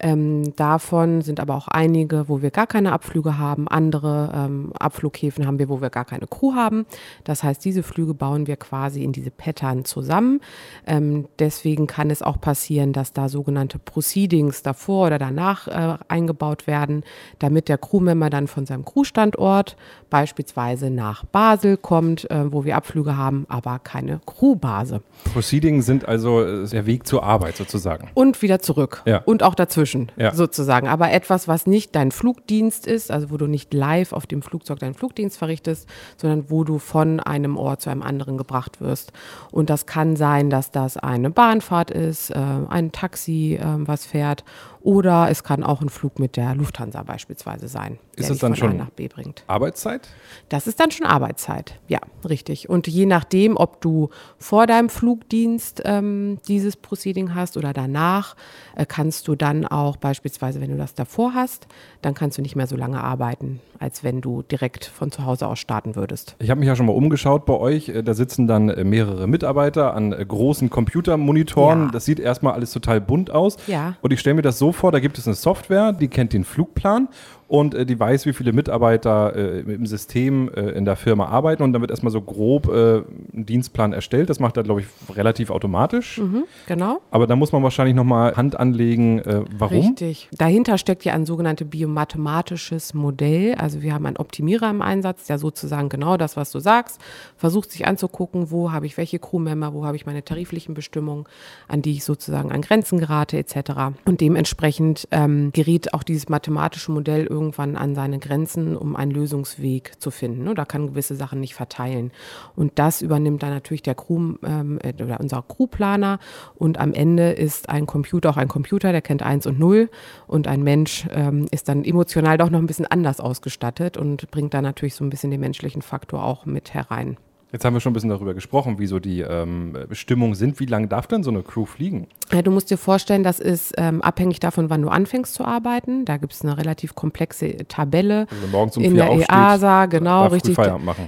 Ähm, 0.00 0.56
davon 0.56 1.20
sind 1.20 1.40
aber 1.40 1.54
auch 1.54 1.68
einige, 1.68 2.28
wo 2.28 2.40
wir 2.40 2.50
gar 2.50 2.66
keine 2.66 2.92
Abflüge 2.92 3.38
haben. 3.38 3.68
Andere 3.68 4.32
ähm, 4.34 4.72
Abflughäfen 4.78 5.46
haben 5.46 5.58
wir, 5.58 5.68
wo 5.68 5.82
wir 5.82 5.90
gar 5.90 6.06
keine 6.06 6.26
Crew 6.26 6.54
haben. 6.54 6.86
Das 7.24 7.42
heißt, 7.42 7.62
diese 7.64 7.82
Flüge 7.82 8.14
bauen 8.14 8.46
wir 8.46 8.56
quasi 8.56 9.04
in 9.04 9.12
diese 9.12 9.30
Pattern 9.30 9.84
zusammen. 9.84 10.40
Ähm, 10.86 11.28
deswegen 11.38 11.86
kann 11.86 12.10
es 12.10 12.22
auch 12.22 12.40
passieren, 12.40 12.94
dass 12.94 13.12
da 13.12 13.28
sogenannte 13.28 13.78
Proceedings 13.78 14.62
davor 14.62 15.08
oder 15.08 15.18
danach 15.18 15.68
äh, 15.68 15.98
eingebaut 16.08 16.66
werden, 16.66 17.04
damit 17.38 17.68
der 17.68 17.76
Crewmember 17.76 18.30
dann 18.30 18.46
von 18.46 18.64
seinem 18.64 18.84
Crewstandort 18.84 19.76
beispielsweise 20.08 20.90
nach 20.90 21.24
Basel 21.24 21.76
kommt, 21.76 22.30
äh, 22.30 22.50
wo 22.50 22.64
wir 22.64 22.76
Abflüge 22.76 23.16
haben, 23.16 23.44
aber 23.48 23.78
keine 23.78 24.20
Crewbase. 24.26 25.02
Proceedings 25.32 25.84
sind 25.84 26.08
also 26.08 26.42
äh, 26.42 26.66
der 26.66 26.86
Weg 26.86 27.06
zur 27.06 27.22
Arbeit 27.22 27.56
sozusagen. 27.56 28.08
Und 28.14 28.40
wieder 28.40 28.60
zurück. 28.60 29.02
Ja. 29.04 29.18
Und 29.24 29.42
auch 29.42 29.54
dazwischen 29.54 29.89
dazwischen 29.90 30.12
ja. 30.16 30.34
sozusagen. 30.34 30.88
Aber 30.88 31.10
etwas, 31.10 31.48
was 31.48 31.66
nicht 31.66 31.94
dein 31.94 32.10
Flugdienst 32.10 32.86
ist, 32.86 33.10
also 33.10 33.30
wo 33.30 33.36
du 33.36 33.46
nicht 33.46 33.72
live 33.74 34.12
auf 34.12 34.26
dem 34.26 34.42
Flugzeug 34.42 34.78
deinen 34.78 34.94
Flugdienst 34.94 35.38
verrichtest, 35.38 35.88
sondern 36.16 36.50
wo 36.50 36.64
du 36.64 36.78
von 36.78 37.20
einem 37.20 37.56
Ort 37.56 37.82
zu 37.82 37.90
einem 37.90 38.02
anderen 38.02 38.36
gebracht 38.36 38.80
wirst. 38.80 39.12
Und 39.50 39.70
das 39.70 39.86
kann 39.86 40.16
sein, 40.16 40.50
dass 40.50 40.70
das 40.70 40.96
eine 40.96 41.30
Bahnfahrt 41.30 41.90
ist, 41.90 42.30
äh, 42.30 42.38
ein 42.68 42.92
Taxi, 42.92 43.58
äh, 43.60 43.64
was 43.86 44.06
fährt 44.06 44.44
oder 44.82 45.28
es 45.30 45.44
kann 45.44 45.62
auch 45.62 45.82
ein 45.82 45.90
Flug 45.90 46.18
mit 46.18 46.36
der 46.36 46.54
Lufthansa 46.54 47.02
beispielsweise 47.02 47.68
sein. 47.68 47.98
Ist 48.16 48.30
das 48.30 48.38
dann 48.38 48.56
schon 48.56 48.76
nach 48.76 48.90
B 48.90 49.08
bringt. 49.08 49.44
Arbeitszeit? 49.46 50.08
Das 50.48 50.66
ist 50.66 50.80
dann 50.80 50.90
schon 50.90 51.06
Arbeitszeit, 51.06 51.78
ja, 51.88 52.00
richtig. 52.26 52.68
Und 52.68 52.86
je 52.86 53.06
nachdem, 53.06 53.56
ob 53.56 53.80
du 53.80 54.08
vor 54.38 54.66
deinem 54.66 54.88
Flugdienst 54.88 55.82
ähm, 55.84 56.38
dieses 56.48 56.76
Proceeding 56.76 57.34
hast 57.34 57.56
oder 57.56 57.72
danach, 57.72 58.36
äh, 58.74 58.86
kannst 58.86 59.28
du 59.28 59.36
dann 59.36 59.66
auch 59.66 59.79
beispielsweise, 60.00 60.60
wenn 60.60 60.70
du 60.70 60.76
das 60.76 60.94
davor 60.94 61.34
hast, 61.34 61.66
dann 62.02 62.14
kannst 62.14 62.38
du 62.38 62.42
nicht 62.42 62.56
mehr 62.56 62.66
so 62.66 62.76
lange 62.76 63.02
arbeiten, 63.02 63.60
als 63.78 64.04
wenn 64.04 64.20
du 64.20 64.42
direkt 64.42 64.84
von 64.84 65.10
zu 65.10 65.24
Hause 65.24 65.46
aus 65.46 65.58
starten 65.58 65.96
würdest. 65.96 66.36
Ich 66.38 66.50
habe 66.50 66.60
mich 66.60 66.66
ja 66.66 66.76
schon 66.76 66.86
mal 66.86 66.92
umgeschaut 66.92 67.46
bei 67.46 67.54
euch. 67.54 67.88
Äh, 67.88 68.02
da 68.02 68.14
sitzen 68.14 68.46
dann 68.46 68.68
äh, 68.68 68.84
mehrere 68.84 69.26
Mitarbeiter 69.26 69.94
an 69.94 70.12
äh, 70.12 70.24
großen 70.24 70.70
Computermonitoren. 70.70 71.86
Ja. 71.86 71.90
Das 71.90 72.04
sieht 72.04 72.20
erstmal 72.20 72.54
alles 72.54 72.72
total 72.72 73.00
bunt 73.00 73.30
aus. 73.30 73.56
Ja. 73.66 73.94
Und 74.02 74.12
ich 74.12 74.20
stelle 74.20 74.34
mir 74.34 74.42
das 74.42 74.58
so 74.58 74.72
vor, 74.72 74.92
da 74.92 75.00
gibt 75.00 75.18
es 75.18 75.26
eine 75.26 75.34
Software, 75.34 75.92
die 75.92 76.08
kennt 76.08 76.32
den 76.32 76.44
Flugplan 76.44 77.08
und 77.50 77.74
äh, 77.74 77.84
die 77.84 77.98
weiß, 77.98 78.26
wie 78.26 78.32
viele 78.32 78.52
Mitarbeiter 78.52 79.34
äh, 79.34 79.60
im 79.62 79.84
System 79.84 80.48
äh, 80.54 80.70
in 80.70 80.84
der 80.84 80.94
Firma 80.94 81.26
arbeiten 81.26 81.64
und 81.64 81.72
dann 81.72 81.82
wird 81.82 81.90
erstmal 81.90 82.12
so 82.12 82.20
grob 82.20 82.68
äh, 82.68 82.98
ein 83.34 83.44
Dienstplan 83.44 83.92
erstellt. 83.92 84.30
Das 84.30 84.38
macht 84.38 84.56
er, 84.56 84.62
glaube 84.62 84.82
ich, 84.82 85.16
relativ 85.16 85.50
automatisch. 85.50 86.18
Mhm, 86.18 86.44
genau. 86.68 87.00
Aber 87.10 87.26
da 87.26 87.34
muss 87.34 87.50
man 87.50 87.64
wahrscheinlich 87.64 87.96
nochmal 87.96 88.36
Hand 88.36 88.58
anlegen, 88.58 89.18
äh, 89.18 89.42
warum. 89.58 89.78
Richtig. 89.78 90.28
Dahinter 90.30 90.78
steckt 90.78 91.04
ja 91.04 91.12
ein 91.12 91.26
sogenanntes 91.26 91.68
biomathematisches 91.68 92.94
Modell. 92.94 93.56
Also 93.56 93.82
wir 93.82 93.94
haben 93.94 94.06
einen 94.06 94.18
Optimierer 94.18 94.70
im 94.70 94.80
Einsatz, 94.80 95.26
der 95.26 95.38
sozusagen 95.38 95.88
genau 95.88 96.16
das, 96.16 96.36
was 96.36 96.52
du 96.52 96.60
sagst, 96.60 97.00
versucht 97.36 97.72
sich 97.72 97.84
anzugucken, 97.84 98.52
wo 98.52 98.70
habe 98.70 98.86
ich 98.86 98.96
welche 98.96 99.18
Crewmember, 99.18 99.74
wo 99.74 99.84
habe 99.84 99.96
ich 99.96 100.06
meine 100.06 100.24
tariflichen 100.24 100.74
Bestimmungen, 100.74 101.24
an 101.66 101.82
die 101.82 101.94
ich 101.94 102.04
sozusagen 102.04 102.52
an 102.52 102.62
Grenzen 102.62 103.00
gerate 103.00 103.38
etc. 103.38 103.72
Und 104.04 104.20
dementsprechend 104.20 105.08
ähm, 105.10 105.50
gerät 105.52 105.94
auch 105.94 106.04
dieses 106.04 106.28
mathematische 106.28 106.92
Modell 106.92 107.26
irgendwie 107.26 107.39
irgendwann 107.40 107.76
an 107.76 107.94
seine 107.94 108.18
Grenzen, 108.18 108.76
um 108.76 108.96
einen 108.96 109.10
Lösungsweg 109.10 109.92
zu 109.98 110.10
finden. 110.10 110.48
Oder 110.48 110.66
kann 110.66 110.88
gewisse 110.88 111.16
Sachen 111.16 111.40
nicht 111.40 111.54
verteilen. 111.54 112.12
Und 112.54 112.72
das 112.78 113.00
übernimmt 113.00 113.42
dann 113.42 113.50
natürlich 113.50 113.82
der 113.82 113.94
Crew 113.94 114.34
ähm, 114.44 114.78
äh, 114.82 114.92
oder 115.02 115.20
unser 115.20 115.42
Crewplaner. 115.42 116.18
Und 116.54 116.78
am 116.78 116.92
Ende 116.92 117.32
ist 117.32 117.68
ein 117.68 117.86
Computer 117.86 118.30
auch 118.30 118.36
ein 118.36 118.48
Computer, 118.48 118.92
der 118.92 119.02
kennt 119.02 119.22
eins 119.22 119.46
und 119.46 119.58
null. 119.58 119.88
Und 120.26 120.46
ein 120.46 120.62
Mensch 120.62 121.06
ähm, 121.10 121.46
ist 121.50 121.68
dann 121.68 121.84
emotional 121.84 122.36
doch 122.36 122.50
noch 122.50 122.58
ein 122.58 122.66
bisschen 122.66 122.86
anders 122.86 123.20
ausgestattet 123.20 123.96
und 123.96 124.30
bringt 124.30 124.52
da 124.52 124.60
natürlich 124.60 124.94
so 124.94 125.04
ein 125.04 125.10
bisschen 125.10 125.30
den 125.30 125.40
menschlichen 125.40 125.82
Faktor 125.82 126.22
auch 126.22 126.44
mit 126.44 126.74
herein. 126.74 127.16
Jetzt 127.52 127.64
haben 127.64 127.74
wir 127.74 127.80
schon 127.80 127.90
ein 127.90 127.94
bisschen 127.94 128.10
darüber 128.10 128.34
gesprochen, 128.34 128.78
wie 128.78 128.86
so 128.86 129.00
die 129.00 129.20
ähm, 129.22 129.76
Bestimmungen 129.88 130.34
sind. 130.34 130.60
Wie 130.60 130.66
lange 130.66 130.86
darf 130.86 131.06
denn 131.08 131.24
so 131.24 131.30
eine 131.30 131.42
Crew 131.42 131.66
fliegen? 131.66 132.06
Ja, 132.32 132.42
du 132.42 132.52
musst 132.52 132.70
dir 132.70 132.76
vorstellen, 132.76 133.24
das 133.24 133.40
ist 133.40 133.74
ähm, 133.76 134.02
abhängig 134.02 134.38
davon, 134.38 134.70
wann 134.70 134.82
du 134.82 134.88
anfängst 134.88 135.34
zu 135.34 135.44
arbeiten. 135.44 136.04
Da 136.04 136.16
gibt 136.16 136.32
es 136.32 136.42
eine 136.42 136.56
relativ 136.56 136.94
komplexe 136.94 137.56
Tabelle 137.66 138.28
Also 138.30 138.46
morgens 138.52 138.76
um 138.76 138.84
in 138.84 138.92
vier 138.92 139.02
der 139.02 139.10
aufsteht, 139.10 139.30
EASA, 139.30 139.86
genau, 139.86 140.26
richtig. 140.28 140.56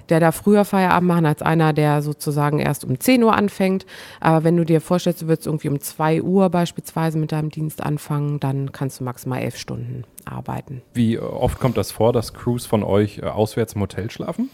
Der 0.09 0.19
da 0.21 0.33
früher 0.33 0.65
Feierabend 0.65 1.09
machen 1.09 1.27
als 1.27 1.43
einer, 1.43 1.73
der 1.73 2.03
sozusagen 2.03 2.59
erst 2.59 2.85
um 2.85 2.99
10 2.99 3.23
Uhr 3.23 3.35
anfängt. 3.35 3.87
Aber 4.19 4.43
wenn 4.43 4.57
du 4.57 4.65
dir 4.65 4.81
vorstellst, 4.81 5.23
du 5.23 5.29
würdest 5.29 5.47
irgendwie 5.47 5.69
um 5.69 5.81
2 5.81 6.23
Uhr 6.23 6.51
beispielsweise 6.51 7.19
mit 7.19 7.31
deinem 7.31 7.51
Dienst 7.51 7.83
anfangen, 7.83 8.41
dann 8.41 8.73
kannst 8.73 8.99
du 8.99 9.05
maximal 9.05 9.41
elf 9.41 9.57
Stunden 9.57 10.05
arbeiten. 10.25 10.83
Wie 10.95 11.19
oft 11.19 11.61
kommt 11.61 11.77
das 11.77 11.93
vor, 11.93 12.13
dass 12.13 12.35
Crews 12.35 12.67
von 12.67 12.83
euch 12.83 13.19
äh, 13.19 13.23
auswärts 13.23 13.75
im 13.75 13.81
Hotel 13.81 14.11
schlafen? 14.11 14.51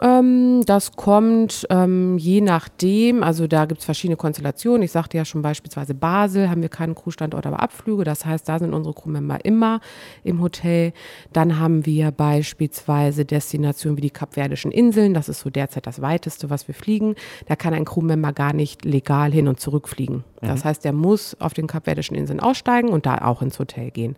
Ähm, 0.00 0.62
das 0.66 0.92
kommt 0.92 1.66
ähm, 1.70 2.18
je 2.18 2.40
nachdem, 2.40 3.22
also 3.22 3.46
da 3.46 3.64
gibt 3.64 3.80
es 3.80 3.84
verschiedene 3.84 4.16
Konstellationen. 4.16 4.82
Ich 4.82 4.92
sagte 4.92 5.16
ja 5.16 5.24
schon 5.24 5.42
beispielsweise 5.42 5.94
Basel, 5.94 6.50
haben 6.50 6.62
wir 6.62 6.68
keinen 6.68 6.94
Crewstandort, 6.94 7.46
aber 7.46 7.62
Abflüge. 7.62 8.04
Das 8.04 8.24
heißt, 8.24 8.48
da 8.48 8.58
sind 8.58 8.74
unsere 8.74 8.94
Crewmember 8.94 9.44
immer 9.44 9.80
im 10.22 10.40
Hotel. 10.40 10.92
Dann 11.32 11.58
haben 11.58 11.86
wir 11.86 12.10
beispielsweise 12.10 13.24
Destinationen 13.24 13.96
wie 13.96 14.02
die 14.02 14.10
Kapverdischen 14.10 14.70
Inseln. 14.70 15.14
Das 15.14 15.28
ist 15.28 15.40
so 15.40 15.50
derzeit 15.50 15.86
das 15.86 16.02
weiteste, 16.02 16.50
was 16.50 16.68
wir 16.68 16.74
fliegen. 16.74 17.14
Da 17.46 17.56
kann 17.56 17.74
ein 17.74 17.84
Crewmember 17.84 18.32
gar 18.32 18.52
nicht 18.52 18.84
legal 18.84 19.32
hin 19.32 19.48
und 19.48 19.60
zurück 19.60 19.88
fliegen. 19.88 20.24
Das 20.46 20.64
heißt, 20.64 20.84
der 20.84 20.92
muss 20.92 21.36
auf 21.40 21.54
den 21.54 21.66
Kapverdischen 21.66 22.16
Inseln 22.16 22.40
aussteigen 22.40 22.88
und 22.88 23.06
da 23.06 23.18
auch 23.18 23.42
ins 23.42 23.58
Hotel 23.58 23.90
gehen. 23.90 24.16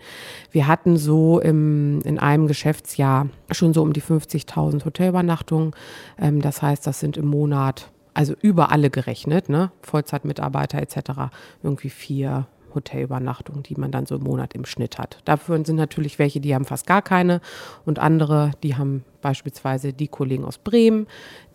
Wir 0.50 0.66
hatten 0.66 0.96
so 0.96 1.40
im, 1.40 2.00
in 2.02 2.18
einem 2.18 2.46
Geschäftsjahr 2.46 3.28
schon 3.50 3.74
so 3.74 3.82
um 3.82 3.92
die 3.92 4.02
50.000 4.02 4.84
Hotelübernachtungen. 4.84 5.72
Ähm, 6.18 6.40
das 6.42 6.62
heißt, 6.62 6.86
das 6.86 7.00
sind 7.00 7.16
im 7.16 7.26
Monat, 7.26 7.90
also 8.14 8.34
über 8.40 8.72
alle 8.72 8.90
gerechnet, 8.90 9.48
ne? 9.48 9.70
Vollzeitmitarbeiter 9.82 10.78
etc., 10.80 11.30
irgendwie 11.62 11.90
vier 11.90 12.46
Hotelübernachtungen, 12.74 13.62
die 13.62 13.74
man 13.76 13.90
dann 13.90 14.06
so 14.06 14.16
im 14.16 14.22
Monat 14.22 14.54
im 14.54 14.64
Schnitt 14.64 14.98
hat. 14.98 15.18
Dafür 15.24 15.64
sind 15.64 15.76
natürlich 15.76 16.18
welche, 16.18 16.40
die 16.40 16.54
haben 16.54 16.64
fast 16.64 16.86
gar 16.86 17.02
keine 17.02 17.40
und 17.84 17.98
andere, 17.98 18.52
die 18.62 18.76
haben 18.76 19.04
beispielsweise 19.22 19.92
die 19.92 20.08
Kollegen 20.08 20.44
aus 20.44 20.58
Bremen, 20.58 21.06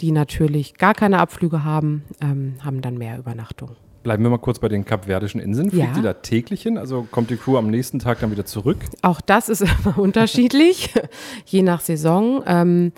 die 0.01 0.11
natürlich 0.11 0.75
gar 0.75 0.93
keine 0.93 1.19
Abflüge 1.19 1.63
haben, 1.63 2.03
ähm, 2.21 2.55
haben 2.63 2.81
dann 2.81 2.97
mehr 2.97 3.17
Übernachtungen. 3.17 3.75
Bleiben 4.03 4.21
wir 4.23 4.29
mal 4.29 4.37
kurz 4.37 4.59
bei 4.59 4.67
den 4.69 4.83
Kapverdischen 4.85 5.39
Inseln. 5.39 5.69
Fliegt 5.71 5.87
Ja. 5.87 5.93
die 5.93 6.01
da 6.01 6.13
täglich 6.13 6.61
hin? 6.61 6.77
Also 6.77 7.07
kommt 7.09 7.29
die 7.29 7.37
Crew 7.37 7.57
am 7.57 7.69
nächsten 7.69 7.99
Tag 7.99 8.19
dann 8.19 8.31
wieder 8.31 8.45
zurück? 8.45 8.77
Auch 9.01 9.21
das 9.21 9.47
ist 9.49 9.61
immer 9.85 9.97
unterschiedlich, 9.97 10.93
je 11.45 11.61
nach 11.61 11.79
Saison. 11.81 12.43
Ähm, 12.45 12.91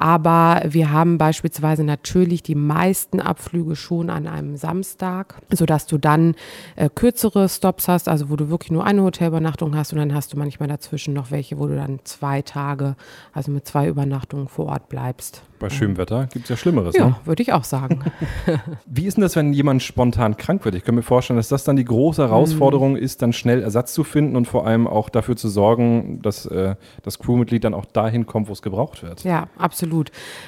aber 0.00 0.62
wir 0.66 0.90
haben 0.90 1.18
beispielsweise 1.18 1.84
natürlich 1.84 2.42
die 2.42 2.54
meisten 2.54 3.20
Abflüge 3.20 3.76
schon 3.76 4.08
an 4.08 4.26
einem 4.26 4.56
Samstag, 4.56 5.42
sodass 5.52 5.86
du 5.86 5.98
dann 5.98 6.36
äh, 6.76 6.88
kürzere 6.88 7.50
Stops 7.50 7.86
hast, 7.86 8.08
also 8.08 8.30
wo 8.30 8.36
du 8.36 8.48
wirklich 8.48 8.70
nur 8.70 8.86
eine 8.86 9.02
Hotelübernachtung 9.02 9.76
hast 9.76 9.92
und 9.92 9.98
dann 9.98 10.14
hast 10.14 10.32
du 10.32 10.38
manchmal 10.38 10.70
dazwischen 10.70 11.12
noch 11.12 11.30
welche, 11.30 11.58
wo 11.58 11.66
du 11.66 11.76
dann 11.76 12.00
zwei 12.04 12.40
Tage, 12.40 12.96
also 13.34 13.52
mit 13.52 13.66
zwei 13.66 13.88
Übernachtungen 13.88 14.48
vor 14.48 14.66
Ort 14.66 14.88
bleibst. 14.88 15.42
Bei 15.58 15.68
schönem 15.68 15.98
Wetter 15.98 16.26
gibt 16.32 16.44
es 16.44 16.48
ja 16.48 16.56
Schlimmeres. 16.56 16.96
Ja, 16.96 17.08
Ne? 17.08 17.16
würde 17.26 17.42
ich 17.42 17.52
auch 17.52 17.64
sagen. 17.64 18.00
Wie 18.86 19.04
ist 19.04 19.18
denn 19.18 19.22
das, 19.22 19.36
wenn 19.36 19.52
jemand 19.52 19.82
spontan 19.82 20.38
krank 20.38 20.64
wird? 20.64 20.76
Ich 20.76 20.84
kann 20.84 20.94
mir 20.94 21.02
vorstellen, 21.02 21.36
dass 21.36 21.48
das 21.48 21.64
dann 21.64 21.76
die 21.76 21.84
große 21.84 22.22
Herausforderung 22.22 22.96
ist, 22.96 23.20
dann 23.20 23.34
schnell 23.34 23.62
Ersatz 23.62 23.92
zu 23.92 24.02
finden 24.02 24.34
und 24.34 24.46
vor 24.46 24.66
allem 24.66 24.86
auch 24.86 25.10
dafür 25.10 25.36
zu 25.36 25.50
sorgen, 25.50 26.22
dass 26.22 26.46
äh, 26.46 26.76
das 27.02 27.18
Crewmitglied 27.18 27.64
dann 27.64 27.74
auch 27.74 27.84
dahin 27.84 28.24
kommt, 28.24 28.48
wo 28.48 28.54
es 28.54 28.62
gebraucht 28.62 29.02
wird. 29.02 29.24
Ja, 29.24 29.48
absolut. 29.58 29.89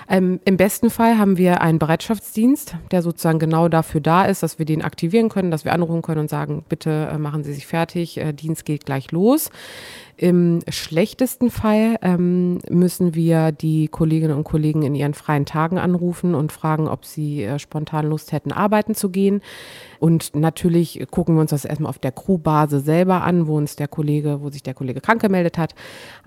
Ähm, 0.09 0.41
Im 0.45 0.57
besten 0.57 0.91
Fall 0.91 1.19
haben 1.19 1.37
wir 1.37 1.61
einen 1.61 1.79
Bereitschaftsdienst, 1.79 2.77
der 2.91 3.03
sozusagen 3.03 3.39
genau 3.39 3.69
dafür 3.69 4.01
da 4.01 4.25
ist, 4.25 4.43
dass 4.43 4.59
wir 4.59 4.67
den 4.67 4.83
aktivieren 4.83 5.29
können, 5.29 5.51
dass 5.51 5.65
wir 5.65 5.73
anrufen 5.73 6.03
können 6.03 6.21
und 6.21 6.31
sagen, 6.31 6.65
bitte 6.69 7.09
äh, 7.13 7.19
machen 7.19 7.45
Sie 7.45 7.53
sich 7.53 7.67
fertig, 7.67 8.19
äh, 8.19 8.33
Dienst 8.33 8.65
geht 8.65 8.87
gleich 8.87 9.11
los. 9.13 9.51
Im 10.17 10.61
schlechtesten 10.69 11.51
Fall 11.51 11.97
ähm, 12.03 12.59
müssen 12.69 13.15
wir 13.15 13.51
die 13.51 13.89
Kolleginnen 13.89 14.37
und 14.37 14.45
Kollegen 14.45 14.83
in 14.83 14.95
ihren 14.95 15.15
freien 15.15 15.47
Tagen 15.47 15.79
anrufen 15.79 16.35
und 16.35 16.53
fragen, 16.53 16.87
ob 16.87 17.05
sie 17.05 17.43
äh, 17.45 17.59
spontan 17.59 18.07
Lust 18.07 18.33
hätten, 18.33 18.53
arbeiten 18.53 18.95
zu 18.95 19.09
gehen. 19.09 19.41
Und 19.99 20.35
natürlich 20.35 21.07
gucken 21.11 21.37
wir 21.37 21.43
uns 21.43 21.51
das 21.51 21.65
erstmal 21.65 21.89
auf 21.89 22.01
der 22.01 22.11
Crewbasis 22.11 22.85
selber 22.85 23.23
an, 23.23 23.47
wo 23.47 23.57
uns 23.57 23.77
der 23.77 23.87
Kollege, 23.87 24.43
wo 24.43 24.51
sich 24.51 24.63
der 24.63 24.75
Kollege 24.75 25.01
krank 25.01 25.23
gemeldet 25.23 25.59
hat. 25.59 25.77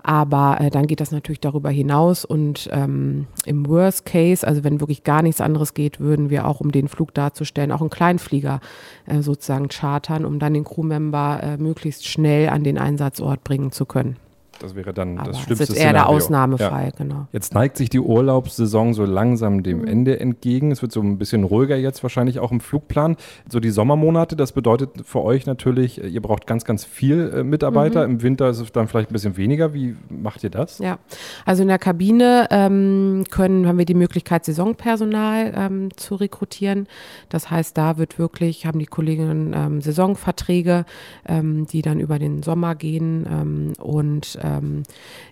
Aber 0.02 0.58
äh, 0.60 0.70
dann 0.70 0.86
geht 0.86 1.00
das 1.00 1.10
natürlich 1.12 1.40
darüber 1.40 1.68
hinaus 1.68 2.24
und 2.24 2.70
ähm, 2.72 3.26
im 3.44 3.66
Worst 3.68 4.06
Case, 4.06 4.46
also 4.46 4.64
wenn 4.64 4.80
wirklich 4.80 5.04
gar 5.04 5.20
nichts 5.20 5.42
anderes 5.42 5.74
geht, 5.74 6.00
würden 6.00 6.30
wir 6.30 6.46
auch, 6.46 6.60
um 6.60 6.72
den 6.72 6.88
Flug 6.88 7.12
darzustellen, 7.12 7.70
auch 7.70 7.82
einen 7.82 7.90
Kleinflieger 7.90 8.60
äh, 9.04 9.20
sozusagen 9.20 9.68
chartern, 9.68 10.24
um 10.24 10.38
dann 10.38 10.54
den 10.54 10.64
Crewmember 10.64 11.40
äh, 11.42 11.56
möglichst 11.58 12.06
schnell 12.06 12.48
an 12.48 12.64
den 12.64 12.78
Einsatzort 12.78 13.44
bringen 13.44 13.72
zu 13.72 13.75
können. 13.84 14.16
Das 14.60 14.74
wäre 14.74 14.92
dann 14.92 15.18
Aber 15.18 15.28
das 15.28 15.36
das 15.36 15.44
schlimmste 15.44 15.64
ist 15.64 15.70
eher 15.78 15.92
der 15.92 16.00
Szenario. 16.02 16.16
Ausnahmefall, 16.16 16.84
Ja. 16.86 16.90
genau. 16.96 17.26
Jetzt 17.32 17.54
neigt 17.54 17.76
sich 17.76 17.90
die 17.90 18.00
Urlaubssaison 18.00 18.94
so 18.94 19.04
langsam 19.04 19.62
dem 19.62 19.80
Mhm. 19.82 19.86
Ende 19.88 20.20
entgegen. 20.20 20.70
Es 20.72 20.82
wird 20.82 20.92
so 20.92 21.00
ein 21.00 21.18
bisschen 21.18 21.44
ruhiger 21.44 21.76
jetzt 21.76 22.02
wahrscheinlich 22.02 22.38
auch 22.40 22.52
im 22.52 22.60
Flugplan. 22.60 23.16
So 23.50 23.60
die 23.60 23.70
Sommermonate, 23.70 24.36
das 24.36 24.52
bedeutet 24.52 24.90
für 25.04 25.22
euch 25.22 25.46
natürlich, 25.46 26.02
äh, 26.02 26.06
ihr 26.08 26.22
braucht 26.22 26.46
ganz, 26.46 26.64
ganz 26.64 26.84
viel 26.84 27.32
äh, 27.34 27.44
Mitarbeiter. 27.44 28.06
Mhm. 28.06 28.14
Im 28.14 28.22
Winter 28.22 28.48
ist 28.48 28.60
es 28.60 28.72
dann 28.72 28.88
vielleicht 28.88 29.10
ein 29.10 29.12
bisschen 29.12 29.36
weniger. 29.36 29.74
Wie 29.74 29.96
macht 30.08 30.42
ihr 30.44 30.50
das? 30.50 30.78
Ja, 30.78 30.98
also 31.44 31.62
in 31.62 31.68
der 31.68 31.78
Kabine 31.78 32.46
ähm, 32.50 33.24
können, 33.30 33.66
haben 33.66 33.78
wir 33.78 33.84
die 33.84 33.94
Möglichkeit, 33.94 34.44
Saisonpersonal 34.44 35.52
ähm, 35.56 35.88
zu 35.96 36.14
rekrutieren. 36.14 36.86
Das 37.28 37.50
heißt, 37.50 37.76
da 37.76 37.98
wird 37.98 38.18
wirklich, 38.18 38.66
haben 38.66 38.78
die 38.78 38.86
Kolleginnen 38.86 39.52
ähm, 39.54 39.80
Saisonverträge, 39.80 40.84
ähm, 41.26 41.66
die 41.66 41.82
dann 41.82 42.00
über 42.00 42.18
den 42.18 42.42
Sommer 42.42 42.74
gehen. 42.74 43.26
Ähm, 43.30 43.72
und 43.82 44.38
ähm, 44.46 44.82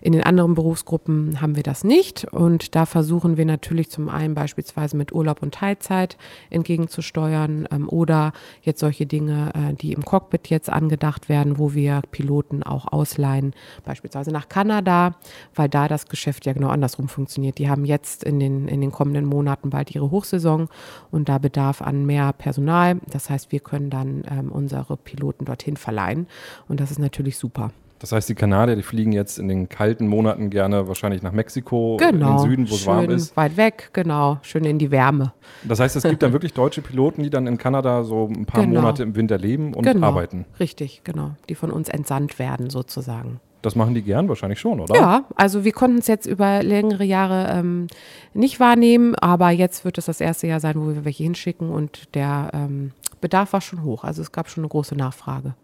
in 0.01 0.13
den 0.13 0.23
anderen 0.23 0.55
Berufsgruppen 0.55 1.41
haben 1.41 1.55
wir 1.55 1.63
das 1.63 1.83
nicht. 1.83 2.25
Und 2.25 2.75
da 2.75 2.85
versuchen 2.85 3.37
wir 3.37 3.45
natürlich 3.45 3.89
zum 3.89 4.09
einen 4.09 4.35
beispielsweise 4.35 4.97
mit 4.97 5.13
Urlaub 5.13 5.41
und 5.41 5.53
Teilzeit 5.53 6.17
entgegenzusteuern 6.49 7.67
ähm, 7.71 7.89
oder 7.89 8.33
jetzt 8.61 8.79
solche 8.79 9.05
Dinge, 9.05 9.51
äh, 9.53 9.73
die 9.73 9.93
im 9.93 10.03
Cockpit 10.03 10.49
jetzt 10.49 10.69
angedacht 10.69 11.29
werden, 11.29 11.57
wo 11.57 11.73
wir 11.73 12.01
Piloten 12.11 12.63
auch 12.63 12.91
ausleihen, 12.91 13.53
beispielsweise 13.83 14.31
nach 14.31 14.49
Kanada, 14.49 15.15
weil 15.53 15.69
da 15.69 15.87
das 15.87 16.07
Geschäft 16.07 16.45
ja 16.45 16.53
genau 16.53 16.69
andersrum 16.69 17.07
funktioniert. 17.07 17.57
Die 17.57 17.69
haben 17.69 17.85
jetzt 17.85 18.23
in 18.23 18.39
den, 18.39 18.67
in 18.67 18.81
den 18.81 18.91
kommenden 18.91 19.25
Monaten 19.25 19.69
bald 19.69 19.93
ihre 19.93 20.11
Hochsaison 20.11 20.67
und 21.11 21.29
da 21.29 21.37
bedarf 21.37 21.81
an 21.81 22.05
mehr 22.05 22.33
Personal. 22.33 22.99
Das 23.11 23.29
heißt, 23.29 23.51
wir 23.51 23.59
können 23.59 23.89
dann 23.89 24.23
ähm, 24.29 24.51
unsere 24.51 24.97
Piloten 24.97 25.45
dorthin 25.45 25.77
verleihen 25.77 26.27
und 26.67 26.79
das 26.79 26.91
ist 26.91 26.99
natürlich 26.99 27.37
super. 27.37 27.71
Das 28.05 28.11
heißt, 28.11 28.29
die 28.29 28.35
Kanadier, 28.35 28.75
die 28.75 28.83
fliegen 28.83 29.13
jetzt 29.13 29.39
in 29.39 29.47
den 29.47 29.67
kalten 29.67 30.05
Monaten 30.07 30.51
gerne 30.51 30.87
wahrscheinlich 30.87 31.23
nach 31.23 31.31
Mexiko, 31.31 31.97
Genau. 31.97 32.11
in 32.11 32.37
den 32.37 32.49
Süden, 32.51 32.69
wo 32.69 32.75
es 32.75 32.85
warm 32.85 33.09
ist. 33.09 33.35
Weit 33.35 33.57
weg, 33.57 33.89
genau. 33.93 34.37
Schön 34.43 34.63
in 34.63 34.77
die 34.77 34.91
Wärme. 34.91 35.33
Das 35.63 35.79
heißt, 35.79 35.95
es 35.95 36.03
gibt 36.03 36.21
dann 36.21 36.31
wirklich 36.33 36.53
deutsche 36.53 36.83
Piloten, 36.83 37.23
die 37.23 37.31
dann 37.31 37.47
in 37.47 37.57
Kanada 37.57 38.03
so 38.03 38.27
ein 38.27 38.45
paar 38.45 38.61
Genau. 38.63 38.81
Monate 38.81 39.01
im 39.01 39.15
Winter 39.15 39.39
leben 39.39 39.73
und 39.73 39.85
genau. 39.87 40.05
arbeiten. 40.05 40.45
Richtig, 40.59 41.01
genau. 41.03 41.31
Die 41.49 41.55
von 41.55 41.71
uns 41.71 41.89
entsandt 41.89 42.37
werden 42.37 42.69
sozusagen. 42.69 43.39
Das 43.63 43.75
machen 43.75 43.95
die 43.95 44.03
gern 44.03 44.29
wahrscheinlich 44.29 44.59
schon, 44.59 44.79
oder? 44.81 44.93
Ja, 44.95 45.23
also 45.35 45.63
wir 45.63 45.71
konnten 45.71 45.97
es 45.97 46.05
jetzt 46.05 46.27
über 46.27 46.61
längere 46.61 47.05
Jahre 47.05 47.47
ähm, 47.57 47.87
nicht 48.35 48.59
wahrnehmen, 48.59 49.15
aber 49.15 49.49
jetzt 49.49 49.83
wird 49.83 49.97
es 49.97 50.05
das 50.05 50.21
erste 50.21 50.45
Jahr 50.45 50.59
sein, 50.59 50.75
wo 50.79 50.89
wir 50.93 51.05
welche 51.05 51.23
hinschicken 51.23 51.71
und 51.71 52.13
der 52.13 52.51
ähm, 52.53 52.91
Bedarf 53.19 53.53
war 53.53 53.61
schon 53.61 53.81
hoch. 53.81 54.03
Also 54.03 54.21
es 54.21 54.31
gab 54.31 54.47
schon 54.47 54.63
eine 54.63 54.69
große 54.69 54.93
Nachfrage. 54.93 55.55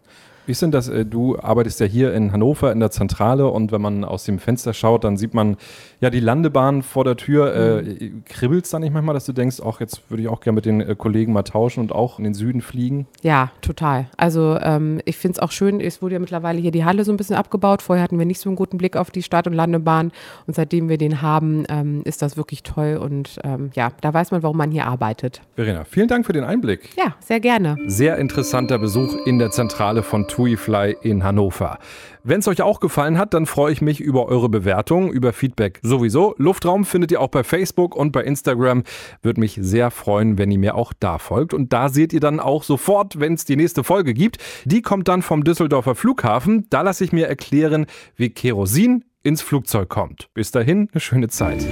Wie 0.46 0.52
ist 0.52 0.62
denn 0.62 0.70
das? 0.70 0.88
äh, 0.88 1.04
Du 1.04 1.38
arbeitest 1.38 1.80
ja 1.80 1.86
hier 1.86 2.12
in 2.14 2.32
Hannover 2.32 2.72
in 2.72 2.80
der 2.80 2.90
Zentrale 2.90 3.46
und 3.48 3.70
wenn 3.72 3.80
man 3.80 4.04
aus 4.04 4.24
dem 4.24 4.38
Fenster 4.38 4.72
schaut, 4.72 5.04
dann 5.04 5.16
sieht 5.16 5.34
man 5.34 5.56
ja 6.00 6.10
die 6.10 6.20
Landebahn 6.20 6.82
vor 6.82 7.04
der 7.04 7.16
Tür. 7.16 7.54
Äh, 7.54 8.10
Kribbelt 8.24 8.64
es 8.64 8.70
da 8.70 8.78
nicht 8.78 8.92
manchmal, 8.92 9.14
dass 9.14 9.26
du 9.26 9.32
denkst, 9.32 9.60
auch 9.60 9.80
jetzt 9.80 10.10
würde 10.10 10.22
ich 10.22 10.28
auch 10.28 10.40
gerne 10.40 10.56
mit 10.56 10.66
den 10.66 10.80
äh, 10.80 10.94
Kollegen 10.96 11.32
mal 11.32 11.42
tauschen 11.42 11.80
und 11.80 11.92
auch 11.92 12.18
in 12.18 12.24
den 12.24 12.34
Süden 12.34 12.60
fliegen? 12.60 13.06
Ja, 13.22 13.50
total. 13.60 14.06
Also 14.16 14.58
ähm, 14.60 15.00
ich 15.04 15.16
finde 15.16 15.36
es 15.36 15.38
auch 15.40 15.50
schön, 15.52 15.80
es 15.80 16.02
wurde 16.02 16.14
ja 16.14 16.18
mittlerweile 16.18 16.58
hier 16.60 16.70
die 16.72 16.84
Halle 16.84 17.04
so 17.04 17.12
ein 17.12 17.16
bisschen 17.16 17.36
abgebaut. 17.36 17.82
Vorher 17.82 18.02
hatten 18.02 18.18
wir 18.18 18.26
nicht 18.26 18.40
so 18.40 18.48
einen 18.48 18.56
guten 18.56 18.78
Blick 18.78 18.96
auf 18.96 19.10
die 19.10 19.22
Start- 19.22 19.46
und 19.46 19.52
Landebahn 19.52 20.12
und 20.46 20.54
seitdem 20.54 20.88
wir 20.88 20.98
den 20.98 21.22
haben, 21.22 21.64
ähm, 21.68 22.02
ist 22.04 22.22
das 22.22 22.36
wirklich 22.36 22.62
toll 22.62 22.98
und 23.02 23.38
ähm, 23.44 23.70
ja, 23.74 23.90
da 24.00 24.12
weiß 24.12 24.30
man, 24.32 24.42
warum 24.42 24.56
man 24.56 24.70
hier 24.70 24.86
arbeitet. 24.86 25.42
Verena, 25.54 25.84
vielen 25.84 26.08
Dank 26.08 26.26
für 26.26 26.32
den 26.32 26.44
Einblick. 26.44 26.90
Ja, 26.96 27.14
sehr 27.20 27.40
gerne. 27.40 27.76
Sehr 27.86 28.16
interessanter 28.18 28.78
Besuch 28.78 29.14
in 29.26 29.38
der 29.38 29.50
Zentrale 29.50 30.02
von 30.02 30.26
TuiFly 30.32 30.96
in 31.02 31.24
Hannover. 31.24 31.78
Wenn 32.24 32.40
es 32.40 32.48
euch 32.48 32.62
auch 32.62 32.80
gefallen 32.80 33.18
hat, 33.18 33.34
dann 33.34 33.46
freue 33.46 33.72
ich 33.72 33.82
mich 33.82 34.00
über 34.00 34.26
eure 34.26 34.48
Bewertung, 34.48 35.12
über 35.12 35.32
Feedback 35.32 35.78
sowieso. 35.82 36.34
Luftraum 36.38 36.84
findet 36.84 37.12
ihr 37.12 37.20
auch 37.20 37.28
bei 37.28 37.44
Facebook 37.44 37.94
und 37.94 38.12
bei 38.12 38.22
Instagram. 38.22 38.84
Würde 39.22 39.40
mich 39.40 39.58
sehr 39.60 39.90
freuen, 39.90 40.38
wenn 40.38 40.50
ihr 40.50 40.58
mir 40.58 40.74
auch 40.74 40.92
da 40.98 41.18
folgt. 41.18 41.52
Und 41.52 41.72
da 41.72 41.88
seht 41.88 42.12
ihr 42.12 42.20
dann 42.20 42.40
auch 42.40 42.62
sofort, 42.62 43.20
wenn 43.20 43.34
es 43.34 43.44
die 43.44 43.56
nächste 43.56 43.84
Folge 43.84 44.14
gibt. 44.14 44.38
Die 44.64 44.80
kommt 44.80 45.08
dann 45.08 45.20
vom 45.20 45.44
Düsseldorfer 45.44 45.94
Flughafen. 45.94 46.66
Da 46.70 46.80
lasse 46.82 47.04
ich 47.04 47.12
mir 47.12 47.28
erklären, 47.28 47.86
wie 48.16 48.30
Kerosin 48.30 49.04
ins 49.22 49.42
Flugzeug 49.42 49.88
kommt. 49.88 50.30
Bis 50.32 50.50
dahin, 50.50 50.88
eine 50.92 51.00
schöne 51.00 51.28
Zeit. 51.28 51.66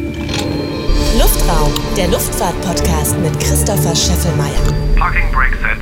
Luftraum, 1.19 1.73
der 1.97 2.09
Luftfahrt-Podcast 2.09 3.19
mit 3.21 3.39
Christopher 3.41 3.97
Scheffelmeier. 3.97 4.97
Parking 4.97 5.31
Brake 5.33 5.57
Set. 5.57 5.79